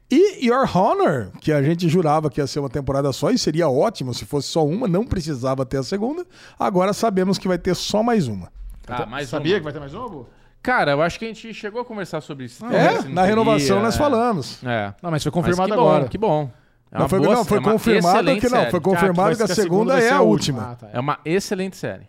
[0.09, 3.67] E Your Honor, que a gente jurava que ia ser uma temporada só e seria
[3.67, 6.25] ótimo se fosse só uma, não precisava ter a segunda.
[6.57, 8.49] Agora sabemos que vai ter só mais uma.
[8.85, 9.59] Tá, mais Sabia uma.
[9.59, 10.29] que vai ter mais uma, Bu?
[10.63, 12.65] Cara, eu acho que a gente chegou a conversar sobre isso.
[12.67, 13.97] É, na renovação nós é.
[13.97, 14.63] falamos.
[14.63, 14.93] É.
[15.01, 16.07] Não, mas foi Mas confirmado que bom, agora.
[16.07, 16.49] Que bom.
[16.89, 18.71] É Não, foi, boa- não, foi é confirmado que não, série.
[18.71, 20.71] foi Ah, confirmado vai que a segunda é a última.
[20.71, 20.89] Ah, tá.
[20.93, 22.05] É uma excelente série.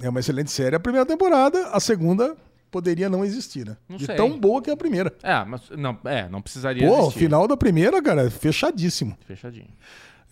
[0.00, 0.74] É uma excelente série.
[0.74, 2.34] A primeira temporada, a segunda
[2.72, 3.76] poderia não existir, né?
[3.88, 4.16] Não De sei.
[4.16, 5.12] tão boa que é a primeira.
[5.22, 7.18] É, mas não, é, não precisaria Pô, o existir.
[7.20, 9.16] final da primeira, cara, é fechadíssimo.
[9.26, 9.68] Fechadinho.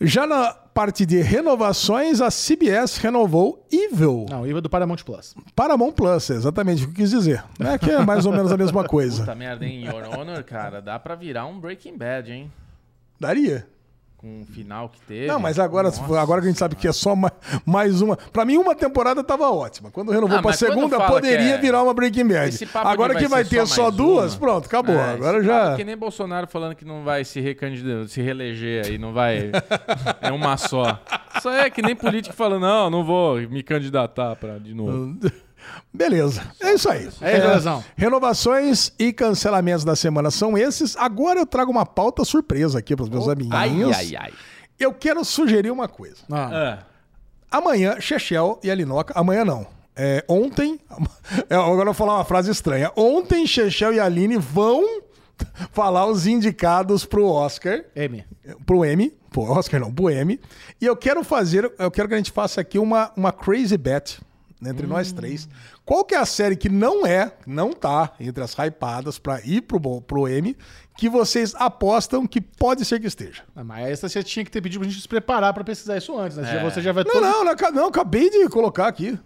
[0.03, 4.25] Já na parte de renovações, a CBS renovou Evil.
[4.27, 5.35] Não, IVA do Paramount Plus.
[5.55, 7.43] Paramount Plus, é exatamente o que eu quis dizer.
[7.59, 9.19] É que é mais ou menos a mesma coisa.
[9.21, 9.85] Puta merda, hein?
[9.85, 12.51] Your Honor, cara, dá pra virar um Breaking Bad, hein?
[13.19, 13.67] Daria.
[14.21, 15.25] Com o final que teve.
[15.27, 17.31] Não, mas agora, Nossa agora que a gente sabe que é só ma-
[17.65, 18.15] mais uma.
[18.15, 19.89] Pra mim, uma temporada tava ótima.
[19.89, 22.69] Quando renovou Ah, quando segunda, poderia que é- virar uma Breaking Bad.
[22.75, 24.39] Agora que vai ser ter só mais duas, uma.
[24.39, 24.95] pronto, acabou.
[24.95, 25.75] É, agora já.
[25.75, 29.51] Que nem Bolsonaro falando que não vai se recandidatar, se reeleger aí, não vai.
[30.21, 30.99] é uma só.
[31.37, 35.17] Isso é que nem político falando, não, não vou me candidatar pra, de novo.
[35.93, 36.41] Beleza.
[36.59, 37.09] É isso aí.
[37.21, 37.83] É Lesão.
[37.95, 40.95] Renovações e cancelamentos da semana são esses.
[40.95, 43.95] Agora eu trago uma pauta surpresa aqui para os meus amiguinhos.
[43.97, 44.33] Ai, ai, ai.
[44.79, 46.17] Eu quero sugerir uma coisa.
[46.31, 46.79] Ah,
[47.51, 49.13] Ah, Amanhã, Chechel e a Linoca.
[49.15, 49.67] Amanhã não.
[49.95, 50.79] É, ontem.
[51.49, 52.91] é, Agora eu vou falar uma frase estranha.
[52.95, 54.81] Ontem, Chechel e a Aline vão
[55.73, 57.83] falar os indicados pro Oscar.
[57.95, 58.23] M.
[58.65, 59.13] Pro M.
[59.29, 60.39] Pro Oscar não, pro M.
[60.79, 61.69] E eu quero fazer.
[61.77, 64.19] Eu quero que a gente faça aqui uma, uma crazy bet
[64.63, 65.47] entre nós três.
[65.85, 69.61] Qual que é a série que não é, não tá entre as hypadas pra ir
[69.61, 70.55] pro, pro M,
[70.97, 73.43] que vocês apostam que pode ser que esteja?
[73.55, 76.17] Ah, Mas essa você tinha que ter pedido pra gente se preparar pra pesquisar isso
[76.17, 76.57] antes, né?
[76.57, 76.63] É.
[76.63, 77.21] Você já vai Não, todo...
[77.23, 79.17] não, não, não, acabei de colocar aqui.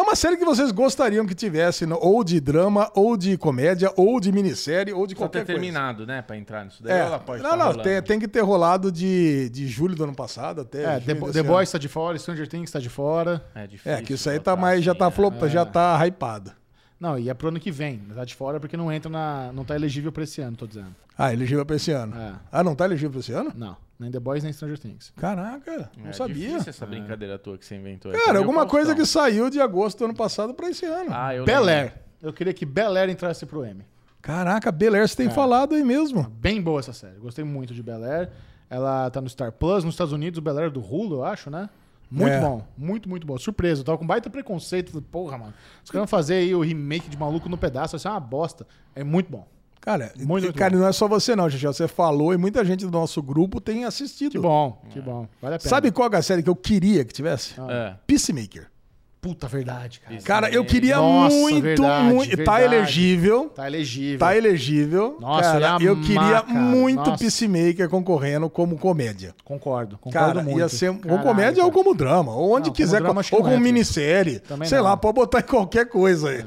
[0.00, 3.92] É uma série que vocês gostariam que tivesse, no- ou de drama, ou de comédia,
[3.96, 5.60] ou de minissérie, ou de só qualquer ter coisa.
[5.60, 6.92] terminado, né, pra entrar nisso daí.
[6.94, 7.00] É.
[7.00, 10.14] Ela pode Não, tá não, tem, tem que ter rolado de, de julho do ano
[10.14, 10.84] passado até.
[10.84, 11.48] É, junho The, The ano.
[11.50, 13.44] Boys tá de fora, Stranger Things tá de fora.
[13.54, 13.92] É difícil.
[13.92, 15.10] É, que isso aí botar tá mais, já assim, tá é.
[15.10, 16.52] flop, já tá hypado.
[16.98, 17.98] Não, e é pro ano que vem.
[18.14, 19.52] Tá de fora porque não entra na.
[19.52, 20.94] Não tá elegível pra esse ano, tô dizendo.
[21.16, 22.16] Ah, elegível pra esse ano.
[22.16, 22.32] É.
[22.50, 23.52] Ah, não tá elegível pra esse ano?
[23.54, 23.76] Não.
[24.00, 25.12] Nem The Boys, nem Stranger Things.
[25.16, 26.34] Caraca, não É sabia.
[26.48, 28.10] difícil essa brincadeira tua que você inventou.
[28.10, 28.18] aí.
[28.18, 31.10] Cara, alguma coisa que saiu de agosto do ano passado pra esse ano.
[31.12, 31.68] Ah, eu Bel.
[31.68, 31.92] Air.
[32.22, 33.84] Eu queria que Bel Air entrasse pro M.
[34.22, 35.30] Caraca, Bel Air, você tem É.
[35.30, 36.22] falado aí mesmo.
[36.30, 37.18] Bem boa essa série.
[37.18, 38.30] Gostei muito de Bel Air.
[38.70, 41.24] Ela tá no Star Plus, nos Estados Unidos, o Bel Air é do Hulu, eu
[41.24, 41.68] acho, né?
[42.10, 42.40] Muito É.
[42.40, 43.36] bom, muito, muito bom.
[43.38, 44.90] Surpresa, eu tava com baita preconceito.
[44.92, 45.54] Falei, Porra, mano.
[45.84, 48.66] Os caras vão fazer aí o remake de Maluco no Pedaço, vai ser uma bosta.
[48.94, 49.46] É muito bom.
[49.80, 50.78] Cara, Muito, e- muito cara, bom.
[50.80, 51.66] não é só você não, Xixi.
[51.66, 54.32] Você falou e muita gente do nosso grupo tem assistido.
[54.32, 55.26] Que bom, que bom.
[55.40, 55.70] Vale a pena.
[55.70, 57.54] Sabe qual é a série que eu queria que tivesse?
[57.68, 57.94] É.
[58.06, 58.66] Peacemaker.
[59.22, 60.20] Puta verdade, cara.
[60.22, 62.30] Cara, eu queria Nossa, muito, verdade, muito.
[62.42, 62.64] Tá verdade.
[62.74, 63.48] elegível.
[63.54, 64.18] Tá elegível.
[64.18, 65.16] Tá elegível.
[65.20, 66.58] Nossa, cara, eu ia eu queria amar, cara.
[66.60, 67.18] muito Nossa.
[67.18, 69.34] Peacemaker concorrendo como comédia.
[69.44, 70.58] Concordo, concordo Cara, muito.
[70.58, 71.84] ia ser ou Caralho, comédia ou cara.
[71.84, 72.34] como drama.
[72.34, 73.00] Ou onde Não, como quiser.
[73.02, 73.62] drama, acho que ou como entra.
[73.64, 74.38] minissérie.
[74.40, 74.84] Também Sei não.
[74.84, 76.44] lá, pode botar em qualquer coisa aí.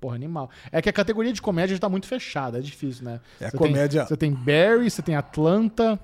[0.00, 0.48] Porra, animal.
[0.72, 3.20] É que a categoria de comédia já tá muito fechada, é difícil, né?
[3.40, 6.00] É, Você comédia- Tem, você tem Barry, você tem Atlanta.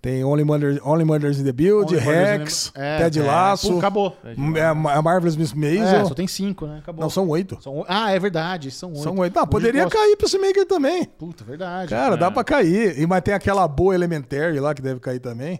[0.00, 3.72] Tem Only Murders, Only Murders in the Build, Only Rex, the- é, Ted é, Lasso,
[3.72, 4.16] pô, acabou.
[4.56, 6.06] é, a Marvelous Miss É, Maisel.
[6.06, 6.78] só tem cinco, né?
[6.78, 7.02] Acabou.
[7.02, 7.60] Não, são oito.
[7.60, 9.02] São Ah, é verdade, são oito.
[9.02, 9.36] São oito.
[9.38, 11.04] Ah, poderia cair Peacemaker também.
[11.04, 11.90] Puta, verdade.
[11.90, 12.16] Cara, É.
[12.18, 12.96] dá pra cair.
[12.96, 15.58] E, mas tem aquela boa Elementary lá que deve cair também.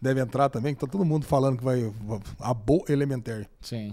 [0.00, 1.92] Deve entrar também, que tá todo mundo falando que vai.
[2.40, 3.46] A boa Elementary.
[3.60, 3.92] Sim.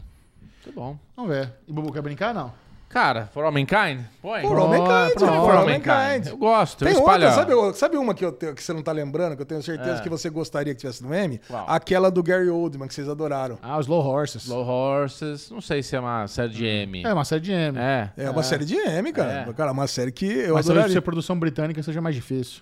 [0.66, 0.98] Muito bom.
[1.14, 1.52] Vamos ver.
[1.68, 2.54] E Bubu quer brincar, não?
[2.94, 4.02] Cara, For All Mankind?
[4.22, 4.42] Põe.
[4.44, 5.34] For All Mankind, pronto.
[5.46, 6.28] For All Mankind.
[6.28, 7.26] Eu gosto, eu Tem espalho.
[7.28, 9.64] outra, sabe, sabe uma que, eu tenho- que você não tá lembrando, que eu tenho
[9.64, 10.02] certeza É.
[10.02, 11.42] que você gostaria que tivesse no M?
[11.48, 11.66] Qual?
[11.68, 13.58] Aquela do Gary Oldman, que vocês adoraram.
[13.64, 14.44] Ah, os Slow Horses.
[14.44, 17.04] Slow Horses, não sei se é uma série de M.
[17.04, 17.78] É uma série de M.
[17.80, 18.10] É.
[18.16, 19.48] É uma série de M, cara.
[19.50, 19.54] É.
[19.54, 20.94] Cara, uma série que eu Mas talvez adoraria.
[20.94, 22.62] ser produção britânica seja mais difícil.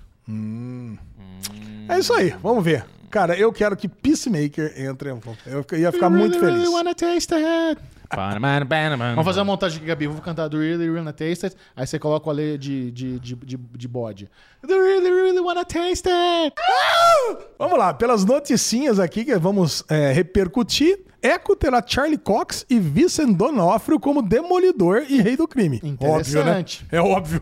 [1.89, 2.85] É isso aí, vamos ver.
[3.09, 5.09] Cara, eu quero que Peacemaker entre.
[5.09, 6.61] Eu ia ficar You muito really, feliz.
[6.61, 7.81] really wanna taste it.
[9.15, 10.07] Vamos fazer uma montagem aqui, Gabi.
[10.07, 11.55] Vou cantar Do Really, Really Wanna Taste It.
[11.75, 14.29] Aí você coloca o Ale de, de, de, de, de bode.
[14.61, 16.55] Do Really, Really Wanna Taste It.
[17.57, 20.99] Vamos lá, pelas noticinhas aqui que vamos é, repercutir.
[21.21, 25.77] Echo terá Charlie Cox e Vincent D'Onofrio como Demolidor e Rei do Crime.
[25.77, 26.59] Óbvio, né?
[26.59, 26.85] Interessante.
[26.91, 27.41] É óbvio.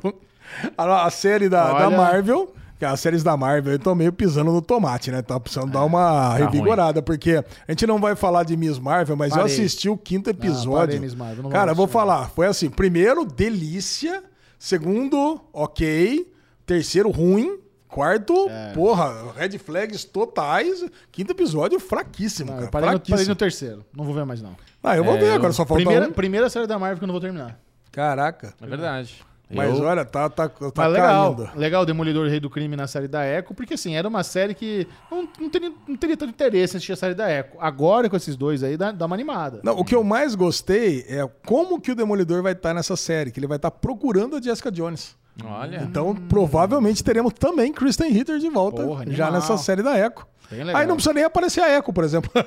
[0.78, 1.98] A, a série da, da Olha.
[1.98, 2.54] Marvel, que
[2.86, 5.22] as séries da Marvel, eu tô meio pisando no tomate, né?
[5.22, 9.32] Tá precisando dar uma revigorada, porque a gente não vai falar de Miss Marvel, mas
[9.32, 9.54] eu Parei.
[9.54, 11.02] assisti o quinto parei, episódio.
[11.02, 14.24] Miss Marvel, não Cara, vou eu vou falar, foi assim, primeiro, delícia,
[14.58, 16.32] segundo, ok,
[16.66, 18.72] terceiro, ruim, quarto, É.
[18.74, 23.30] porra, red flags totais, quinto episódio, fraquíssimo, Não, cara, eu parei, no, parei fraquíssimo.
[23.30, 23.86] no terceiro.
[23.96, 24.56] Não vou ver mais, não.
[24.84, 26.12] Ah, eu vou É, ver eu- agora, só falta Primeira, um.
[26.14, 27.60] primeira série da Marvel que eu não vou terminar.
[27.92, 28.54] Caraca.
[28.62, 29.16] É verdade.
[29.52, 31.50] Mas Eu- olha, tá, tá, tá Mas legal, caindo.
[31.60, 34.54] legal o Demolidor Rei do Crime na série da Echo, porque assim, era uma série
[34.54, 37.54] que não, não, teria, não teria tanto interesse em assistir a série da Echo.
[37.60, 39.60] Agora, com esses dois aí, dá, dá uma animada.
[39.64, 43.32] Não, o que eu mais gostei é como que o Demolidor vai estar nessa série,
[43.32, 45.18] que ele vai estar procurando a Jessica Jones.
[45.46, 45.82] Olha.
[45.84, 49.42] Então, provavelmente teremos também Kristen Ritter de volta, Porra, já animal.
[49.42, 50.26] nessa série da Echo.
[50.74, 52.32] Aí não precisa nem aparecer a Echo, por exemplo.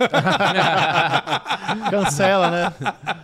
[1.90, 2.72] Cancela, né?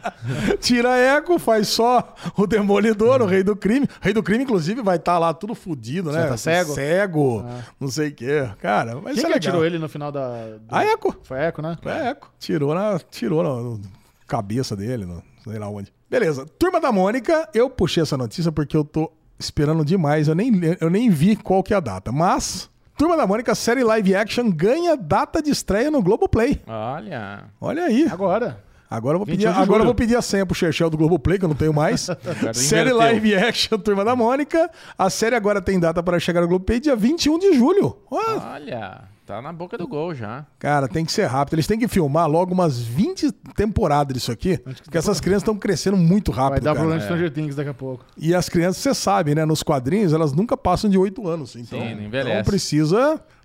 [0.61, 3.87] Tira a Echo, faz só o Demolidor, o Rei do Crime.
[3.87, 6.22] O Rei do Crime, inclusive, vai estar lá tudo fudido, né?
[6.22, 6.74] Você tá cego?
[6.74, 7.44] Cego,
[7.81, 8.48] não sei o quê.
[8.61, 9.40] Cara, vai Quem ser que legal.
[9.40, 10.28] tirou ele no final da.
[10.59, 11.16] do- A Echo.
[11.24, 11.76] Foi a Echo, né?
[11.85, 12.31] É, Echo.
[12.38, 13.78] Tirou na, tirou na
[14.26, 15.92] cabeça dele, no, sei lá onde.
[16.11, 16.46] Beleza.
[16.59, 20.29] Turma da Mônica, eu puxei essa notícia porque eu tô esperando demais.
[20.29, 22.11] Eu nem, eu nem vi qual que é a data.
[22.12, 26.61] Mas Turma da Mônica, série live action, ganha data de estreia no Globoplay.
[26.66, 27.44] Olha.
[27.61, 28.09] Olha aí.
[28.11, 28.64] Agora.
[28.90, 31.44] Agora eu vou 21 pedir, agora vou pedir a senha pro Chechel do Globoplay, que
[31.44, 32.09] eu não tenho mais.
[32.55, 34.68] série live action, Turma da Mônica.
[34.96, 37.96] A série agora tem data para chegar no Globoplay dia 21 de julho.
[38.11, 38.18] Ó,
[38.55, 39.03] Olha.
[39.28, 40.46] Tá na boca do gol já.
[40.58, 41.52] Cara, tem que ser rápido.
[41.56, 45.98] Eles têm que filmar logo umas 20 temporadas disso aqui, porque essas crianças estão crescendo
[45.98, 46.78] muito Vai rápido, dar cara.
[46.78, 48.06] problema de Stranger Things daqui a pouco.
[48.16, 49.44] E as crianças, você sabe, né?
[49.44, 51.56] Nos quadrinhos, elas nunca passam de 8 anos.
[51.56, 52.30] Então, Sim, não envelhece.
[52.30, 52.96] então precisa,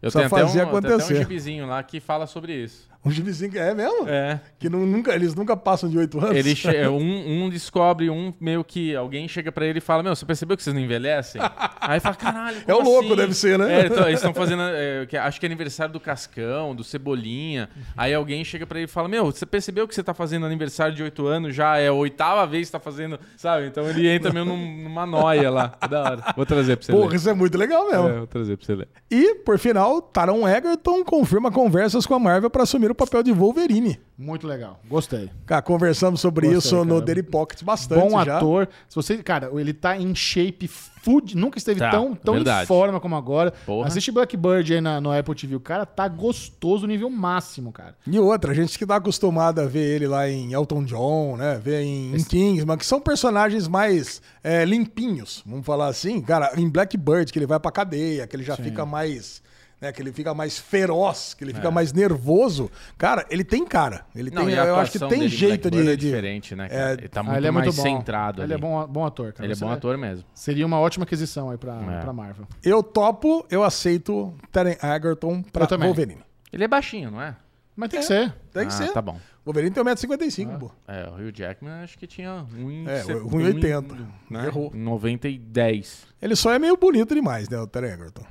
[0.01, 1.15] Eu precisa até, um, fazer eu tenho até um acontecer.
[1.17, 2.87] gibizinho lá que fala sobre isso.
[3.05, 4.07] Um gibizinho que é mesmo?
[4.07, 4.39] É.
[4.57, 6.37] Que não- nunca, eles nunca passam de 8 anos.
[6.37, 10.15] Ele che- um, um descobre, um meio que alguém chega pra ele e fala: Meu,
[10.15, 11.41] você percebeu que vocês não envelhecem?
[11.81, 13.81] Aí fala: Caralho, É o louco, assim?" deve ser, né?
[13.81, 17.69] É, então, eles estão fazendo, é, acho que é aniversário do Cascão, do Cebolinha.
[17.97, 20.95] Aí alguém chega pra ele e fala: Meu, você percebeu que você tá fazendo aniversário
[20.95, 21.77] de 8 anos já?
[21.77, 23.67] É a oitava vez que tá fazendo, sabe?
[23.67, 25.75] Então ele entra meio num- numa noia lá.
[25.81, 26.23] É Da hora.
[26.35, 27.15] Vou trazer pra você Porra, ler.
[27.17, 28.07] isso é muito legal mesmo.
[28.07, 28.87] É, vou trazer pra você ler.
[29.11, 33.31] E, por final, Taron Egerton confirma conversas com a Marvel para assumir o papel de
[33.31, 33.99] Wolverine.
[34.17, 34.79] Muito legal.
[34.87, 35.29] Gostei.
[35.45, 37.05] Cara, conversamos sobre Gostei, isso no cara.
[37.05, 38.37] Daily Pocket bastante Bom já.
[38.37, 38.69] ator.
[38.87, 42.99] Se você, cara, ele tá em shape food, nunca esteve Tá, tão, tão em forma
[42.99, 43.51] como agora.
[43.65, 43.87] Porra.
[43.87, 45.55] Assiste Blackbird aí na, no Apple TV.
[45.55, 47.95] O cara tá gostoso nível máximo, cara.
[48.07, 51.59] E outra, a gente que tá acostumado a ver ele lá em Elton John, né?
[51.61, 56.21] Ver em, em Kingsman, que são personagens mais é, limpinhos, vamos falar assim.
[56.21, 59.42] Cara, em Blackbird, que ele vai pra cadeia, que ele já fica mais.
[59.83, 62.71] Né, que ele fica mais feroz, que ele fica mais nervoso.
[62.97, 64.05] Cara, ele tem cara.
[64.15, 66.69] Ele Não, tem, eu acho que tem jeito de, é diferente, né?
[66.69, 66.91] Cara?
[66.91, 67.83] é, ele tá Ah, muito ele é mais muito bom.
[67.83, 68.53] centrado Ele ali.
[68.53, 69.45] é bom, bom ator, cara.
[69.45, 70.23] Ele é bom ator mesmo.
[70.33, 71.99] Seria uma ótima aquisição aí pra, É.
[71.99, 72.47] pra Marvel.
[72.63, 75.65] Eu topo, eu aceito Taron Egerton pra.
[75.75, 76.21] Wolverine.
[76.53, 77.35] Ele é baixinho, não é?
[77.75, 78.33] Mas tem que ser.
[78.53, 78.93] Tem que ah, ser.
[78.93, 79.19] Tá bom.
[79.45, 80.71] Wolverine tem 1,55m, pô.
[80.87, 82.87] É, o Hugh Jackman acho que tinha 1,80.
[82.87, 84.07] É, 1,80.
[84.29, 84.45] Né?
[84.45, 84.71] Errou.
[84.73, 86.07] 90 e 10.
[86.21, 88.23] Ele só é meio bonito demais, né, o Taron Egerton.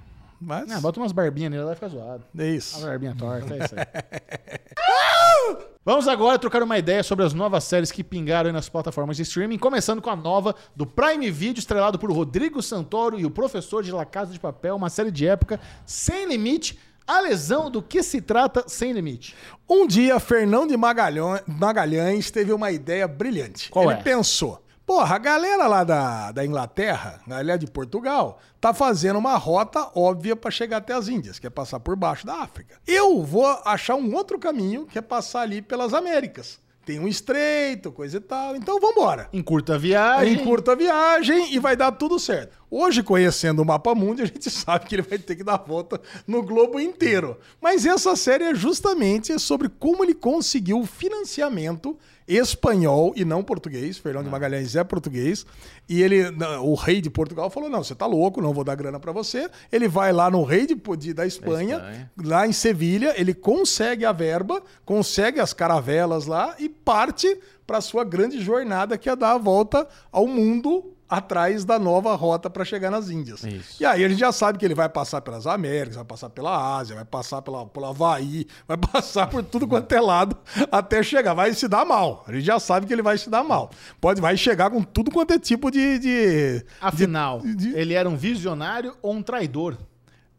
[0.44, 2.24] Mas Ah, bota umas barbinhas nele, vai ficar zoado.
[2.36, 2.78] é isso.
[2.78, 3.86] Uma barbinha torta, é isso aí.
[5.84, 9.22] Vamos agora trocar uma ideia sobre as novas séries que pingaram aí nas plataformas de
[9.24, 13.82] streaming, começando com a nova do Prime Video, estrelado por Rodrigo Santoro e o professor
[13.82, 16.78] de La Casa de Papel, uma série de época sem limite.
[17.04, 19.34] A lesão do que se trata sem limite.
[19.68, 23.68] Um dia, Fernão de Magalhães, Magalhães teve uma ideia brilhante.
[23.70, 24.02] Qual Ele é?
[24.04, 29.36] pensou: porra, a galera lá da, da Inglaterra, a galera de Portugal, tá fazendo uma
[29.36, 32.76] rota óbvia para chegar até as Índias, que é passar por baixo da África.
[32.86, 36.60] Eu vou achar um outro caminho, que é passar ali pelas Américas.
[36.84, 38.56] Tem um estreito, coisa e tal.
[38.56, 39.28] Então vambora.
[39.32, 40.34] Em curta viagem.
[40.34, 42.58] Em curta viagem e vai dar tudo certo.
[42.68, 46.00] Hoje, conhecendo o Mapa Mundi, a gente sabe que ele vai ter que dar volta
[46.26, 47.38] no globo inteiro.
[47.60, 53.98] Mas essa série é justamente sobre como ele conseguiu o financiamento espanhol e não português.
[53.98, 55.44] Fernando de Magalhães é português.
[55.88, 56.22] E ele,
[56.62, 59.48] o rei de Portugal falou: não, você tá louco, não vou dar grana pra você.
[59.70, 62.10] Ele vai lá no rei de, de- da Espanha, Espanha.
[62.22, 68.04] lá em Sevilha, ele consegue a verba, consegue as caravelas lá e parte para sua
[68.04, 72.90] grande jornada que é dar a volta ao mundo atrás da nova rota para chegar
[72.90, 73.44] nas Índias.
[73.44, 73.82] Isso.
[73.82, 76.76] E aí a gente já sabe que ele vai passar pelas Américas, vai passar pela
[76.78, 80.36] Ásia, vai passar pela, pelo Havaí, vai passar por tudo quanto é lado
[80.70, 81.34] até chegar.
[81.34, 82.24] Vai se dar mal.
[82.26, 83.70] A gente já sabe que ele vai se dar mal.
[84.00, 85.98] Pode, vai chegar com tudo quanto é tipo de.
[85.98, 89.76] de- Afinal, de- ele era um visionário ou um traidor?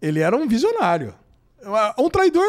[0.02, 1.14] ele era um visionário.
[1.98, 2.44] Um traidor,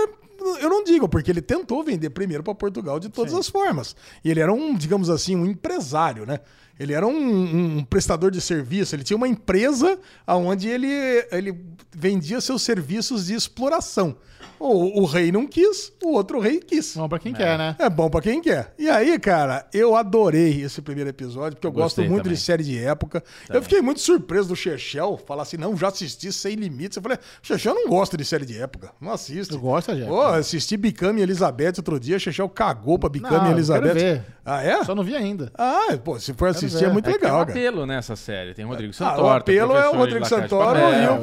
[0.61, 3.95] eu não digo, porque ele tentou vender primeiro para Portugal de todas as formas.
[4.25, 6.41] E ele era um, digamos assim, um empresário, né?
[6.79, 10.89] Ele era um, um prestador de serviço, ele tinha uma empresa onde ele,
[11.31, 11.55] ele
[11.95, 14.17] vendia seus serviços de exploração.
[14.59, 16.97] O, o rei não quis, o outro rei quis.
[16.97, 17.77] Bom, pra quem quer, né?
[17.79, 18.73] É bom pra quem quer.
[18.79, 22.37] E aí, cara, eu adorei esse primeiro episódio, porque eu Gostei gosto muito também.
[22.39, 23.23] de série de época.
[23.51, 26.97] Eu fiquei muito surpreso do Chechel falar assim: não, já assisti Sem Limites.
[26.97, 28.93] Eu falei, Chechel não gosta de série de época.
[29.01, 29.51] Não assiste.
[29.51, 29.95] Tu gosta?
[30.07, 34.23] Pô, assisti Bicame e Elizabeth outro dia, Chechel cagou pra Bicame e Elizabeth.
[34.47, 34.85] Ah, é?
[34.85, 35.51] Só não vi ainda.
[35.57, 37.59] Ah, pô, se for assistir é muito É que tem um legal, cara.
[37.59, 38.53] apelo nessa série.
[38.53, 39.23] Tem o Rodrigo Ah, Santoro.
[39.25, 40.79] o apelo é o Rodrigo Santoro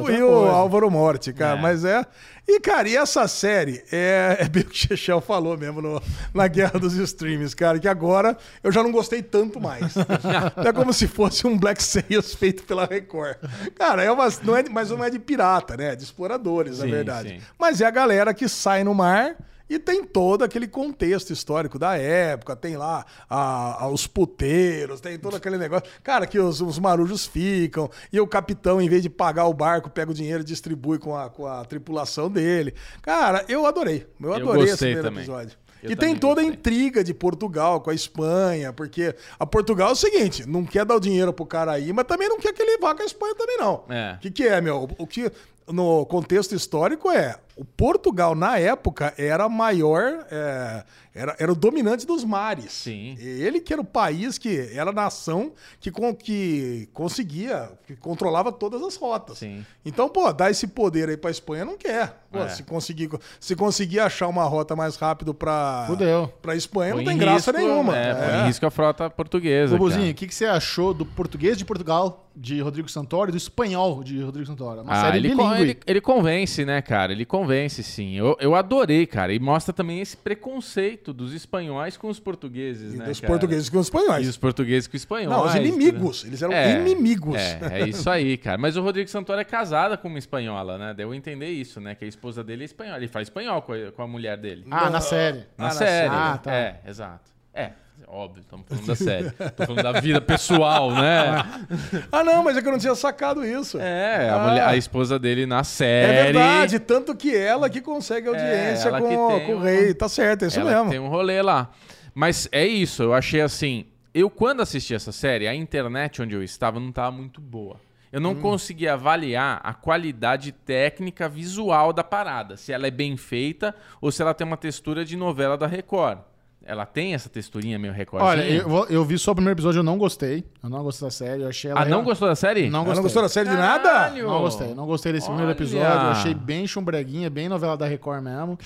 [0.09, 0.47] e, e o.
[0.49, 1.57] Álvaro Morte, cara.
[1.59, 1.61] É.
[1.61, 2.03] Mas é.
[2.47, 6.01] E, cara, e essa série é, é bem o que o Chechel falou mesmo no-
[6.33, 9.93] na guerra dos streams, cara, que agora eu já não gostei tanto mais.
[10.65, 13.37] é como se fosse um Black Sails feito pela Record.
[13.75, 15.93] Cara, é uma, não é, de- mas não é de pirata, né?
[15.93, 17.29] É de exploradores, na Sim, verdade.
[17.29, 17.41] sim.
[17.59, 19.35] Mas é a galera que sai no mar.
[19.73, 25.17] E tem todo aquele contexto histórico da época, tem lá a- a- os puteiros, tem
[25.17, 25.87] todo aquele negócio.
[26.03, 29.89] Cara, que os, os marujos ficam, e o capitão, em vez de pagar o barco,
[29.89, 32.73] pega o dinheiro e distribui com a, com a tripulação dele.
[33.01, 34.05] Cara, eu adorei.
[34.21, 35.23] Eu adorei esse gostei primeiro também.
[35.23, 35.57] episódio.
[35.81, 36.59] Eu e tem toda a gostei.
[36.59, 40.95] intriga de Portugal com a Espanha, porque a Portugal é o seguinte, não quer dar
[40.95, 43.33] o dinheiro pro cara aí, mas também não quer que ele vá com a Espanha
[43.35, 43.83] também não.
[43.89, 44.13] É.
[44.15, 44.87] O que, que é, meu?
[44.97, 45.31] O que
[45.67, 50.83] no contexto histórico é o Portugal na época era maior, é,
[51.13, 52.71] era, era o dominante dos mares.
[52.71, 53.17] Sim.
[53.19, 58.51] Ele que era o país que era a nação que, con- que conseguia, que controlava
[58.51, 59.39] todas as rotas.
[59.39, 59.65] Sim.
[59.85, 62.17] Então, pô, dar esse poder aí pra Espanha não quer.
[62.31, 62.47] Pô, É.
[62.49, 63.09] se conseguir,
[63.39, 66.31] se conseguir achar uma rota mais rápido pra, Fudeu.
[66.41, 67.97] pra Espanha, Põe não em tem graça risco- nenhuma.
[67.97, 68.41] É, põe É.
[68.43, 69.75] em risco a frota portuguesa.
[69.77, 70.11] Bubuzinho, cara.
[70.11, 74.01] o que, que você achou do Português de Portugal, de Rodrigo Santoro, e do Espanhol,
[74.01, 74.81] de Rodrigo Santoro?
[74.81, 77.11] Uma Ah, série ele, ele, ele convence, né, cara?
[77.11, 77.40] Ele convence,
[77.83, 78.15] sim.
[78.15, 79.33] Eu, eu adorei, cara.
[79.33, 83.05] E mostra também esse preconceito dos espanhóis com os portugueses, E né?
[83.05, 83.31] dos cara?
[83.31, 84.25] portugueses com os espanhóis.
[84.25, 85.29] E os portugueses com os espanhóis.
[85.37, 86.23] Não, os inimigos.
[86.25, 87.35] Eles eram inimigos.
[87.35, 88.57] É, é isso aí, cara.
[88.57, 90.93] Mas o Rodrigo Santoro é casada com uma espanhola, né?
[90.93, 91.95] Deu a entender isso, né?
[91.95, 92.97] Que a esposa dele é espanhola.
[92.97, 94.65] Ele fala espanhol com a, com a mulher dele.
[94.69, 95.39] Ah, na série.
[95.57, 95.89] Na Ah, na série.
[95.91, 96.09] série.
[96.15, 96.53] Ah, tá.
[96.53, 97.31] É, exato.
[97.53, 97.71] É,
[98.07, 99.31] óbvio, estamos falando da série.
[99.31, 101.43] Tô falando da vida pessoal, né?
[102.11, 103.77] Ah, não, mas é que eu não tinha sacado isso.
[103.79, 104.39] É, a, Ah.
[104.49, 106.23] mulher- a esposa dele na É série.
[106.33, 109.93] verdade, tanto que ela que consegue audiência ela com, com o rei.
[109.93, 110.89] Tá certo, é isso Ela mesmo.
[110.89, 111.69] tem um rolê lá.
[112.13, 113.85] Mas é isso, eu achei assim.
[114.13, 117.77] Eu, quando assisti essa série, a internet onde eu estava não estava muito boa.
[118.11, 118.23] Eu Hum.
[118.23, 122.57] não conseguia avaliar a qualidade técnica visual da parada.
[122.57, 126.19] Se ela é bem feita ou se ela tem uma textura de novela da Record.
[126.63, 128.23] Ela tem essa texturinha meio Record.
[128.23, 130.43] Olha, eu, eu vi só o primeiro episódio, eu não gostei.
[130.63, 131.81] Eu não gostei da série, eu achei ela...
[131.81, 132.69] Ah, não gostou da série?
[132.69, 132.95] Não gostei.
[132.97, 133.89] não gostou da série de nada?
[133.89, 134.27] Caralho!
[134.27, 135.55] Não gostei, não gostei desse primeiro Olha!
[135.57, 135.87] episódio.
[136.05, 138.59] Eu achei bem chumbreguinha, bem novela da Record mesmo.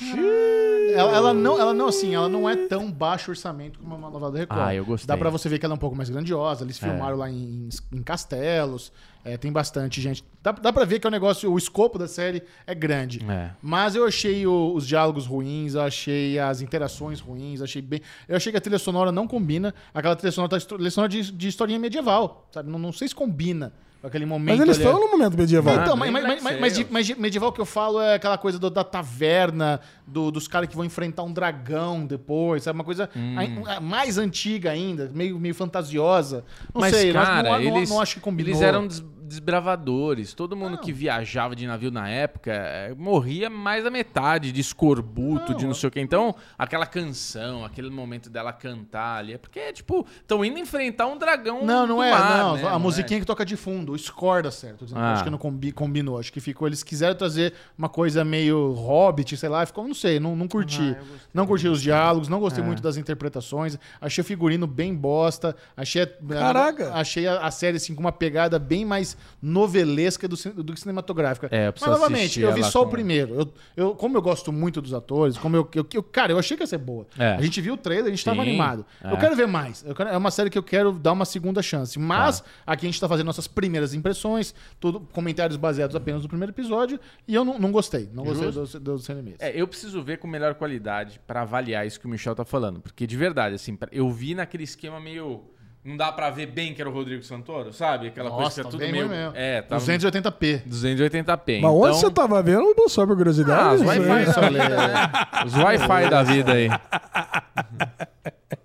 [0.94, 4.32] Ela, ela não, ela não, assim, ela não é tão baixo orçamento como uma novela
[4.32, 4.62] da Record.
[4.62, 5.08] Ah, eu gostei.
[5.08, 6.64] Dá pra você ver que ela é um pouco mais grandiosa.
[6.64, 6.88] Eles É.
[6.88, 8.92] filmaram lá em, em castelos.
[9.26, 10.24] É, tem bastante gente.
[10.42, 13.20] Dá, dá pra ver que o negócio, o escopo da série é grande.
[13.28, 13.50] É.
[13.62, 18.00] Mas eu achei o- os diálogos ruins, eu achei as interações ruins, achei bem.
[18.28, 19.74] Eu achei que a trilha sonora não combina.
[19.94, 22.70] Aquela trilha sonora, tá, trilha sonora de, de historinha medieval, sabe?
[22.70, 24.58] Não, não sei se combina com aquele momento.
[24.60, 25.76] Mas eles estão no momento medieval.
[25.80, 28.70] Ah, Então, bem mas, mas, mas, mas, medieval que eu falo é aquela coisa do-
[28.70, 32.78] da taverna, do- dos caras que vão enfrentar um dragão depois, sabe?
[32.78, 33.36] Uma coisa Hum.
[33.36, 36.44] ai- mais antiga ainda, meio, meio fantasiosa.
[36.72, 38.52] Não Mas, sei, mas cara, não, não- eles, não acho que combinou.
[38.52, 40.34] eles eram des- desbravadores.
[40.34, 45.54] Todo mundo que viajava de navio na época eh, morria mais da metade de escorbuto,
[45.56, 46.00] de não sei o que.
[46.00, 51.18] Então, aquela canção, aquele momento dela cantar ali, é porque, tipo, estão indo enfrentar um
[51.18, 51.66] dragão.
[51.66, 52.56] Não, não do é, mar, não.
[52.58, 52.66] né?
[52.68, 54.86] A Não musiquinha que toca de fundo, o score dá certo.
[54.94, 55.14] Ah.
[55.14, 56.20] Acho que não combi- combinou.
[56.20, 56.68] Acho que ficou.
[56.68, 60.96] Eles quiseram trazer uma coisa meio hobbit, sei lá, ficou, não sei, não, não curti.
[61.34, 63.78] não curti os diálogos, não gostei muito das interpretações.
[64.00, 65.56] Achei o figurino bem bosta.
[65.76, 66.94] Achei, a- Caraca.
[66.94, 71.48] achei a, a série assim, com uma pegada bem mais novelesca do, do que cinematográfica.
[71.52, 73.34] É, eu Mas novamente, eu vi só o com- primeiro.
[73.36, 76.56] Eu, eu- como eu gosto muito dos atores, como eu, eu, eu- Cara, eu achei
[76.58, 77.06] que ia ser boa.
[77.18, 77.34] É.
[77.36, 78.86] A gente viu o trailer, a gente tava Sim, animado.
[79.04, 79.12] é.
[79.12, 79.84] Eu quero ver mais.
[79.86, 81.98] Eu quero- é uma série que eu quero dar uma segunda chance.
[82.00, 86.52] Mas aqui a gente tá fazendo nossas primeiras impressões, tudo, comentários baseados apenas no primeiro
[86.52, 88.10] episódio, e eu não, não gostei.
[88.14, 89.36] Não gostei dos do, do animes.
[89.40, 92.80] É, eu preciso ver com melhor qualidade pra avaliar isso que o Michel tá falando.
[92.80, 95.44] Porque, de verdade, assim, eu vi naquele esquema meio.
[95.86, 98.08] Não dá pra ver bem que era o Rodrigo Santoro, sabe?
[98.08, 99.08] Aquela coisa que é tá tudo meio.
[99.08, 99.34] mesmo.
[99.36, 100.64] É, tá 280p.
[100.68, 101.62] 280p.
[101.62, 101.94] Mas onde então...
[101.94, 102.90] você tava vendo?
[102.90, 103.84] Só por curiosidade.
[103.84, 103.86] Ah.
[103.86, 105.46] Wi-Fi.
[105.46, 106.70] Os Wi-Fi da vida aí.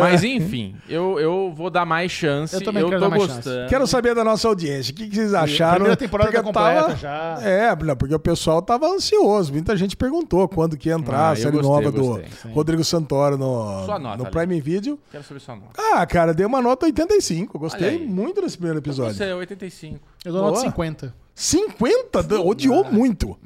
[0.00, 2.54] Mas enfim, eu, eu vou dar mais chance.
[2.54, 3.34] Eu também quero tô dar mais chance.
[3.36, 3.68] gostando.
[3.68, 4.92] Quero saber da nossa audiência.
[4.92, 5.74] O que, que vocês acharam?
[5.76, 7.38] primeira temporada Porque tá completa tava- já.
[7.42, 9.52] É, não, porque o pessoal tava ansioso.
[9.52, 12.00] Muita gente perguntou quando que ia entrar Ah, a eu série gostei, nova eu do
[12.02, 14.30] gostei, Rodrigo Santoro no, Sua nota, no.
[14.30, 14.98] Prime Video.
[15.10, 15.70] Quero saber sua nota.
[15.94, 17.58] Ah, cara, dei uma nota 85.
[17.58, 19.14] Gostei muito desse primeiro episódio.
[19.14, 20.00] Você é 85.
[20.24, 20.64] Eu dou nota Boa.
[20.64, 21.23] 50.
[21.34, 22.22] 50?
[22.22, 23.36] D- Odiou muito.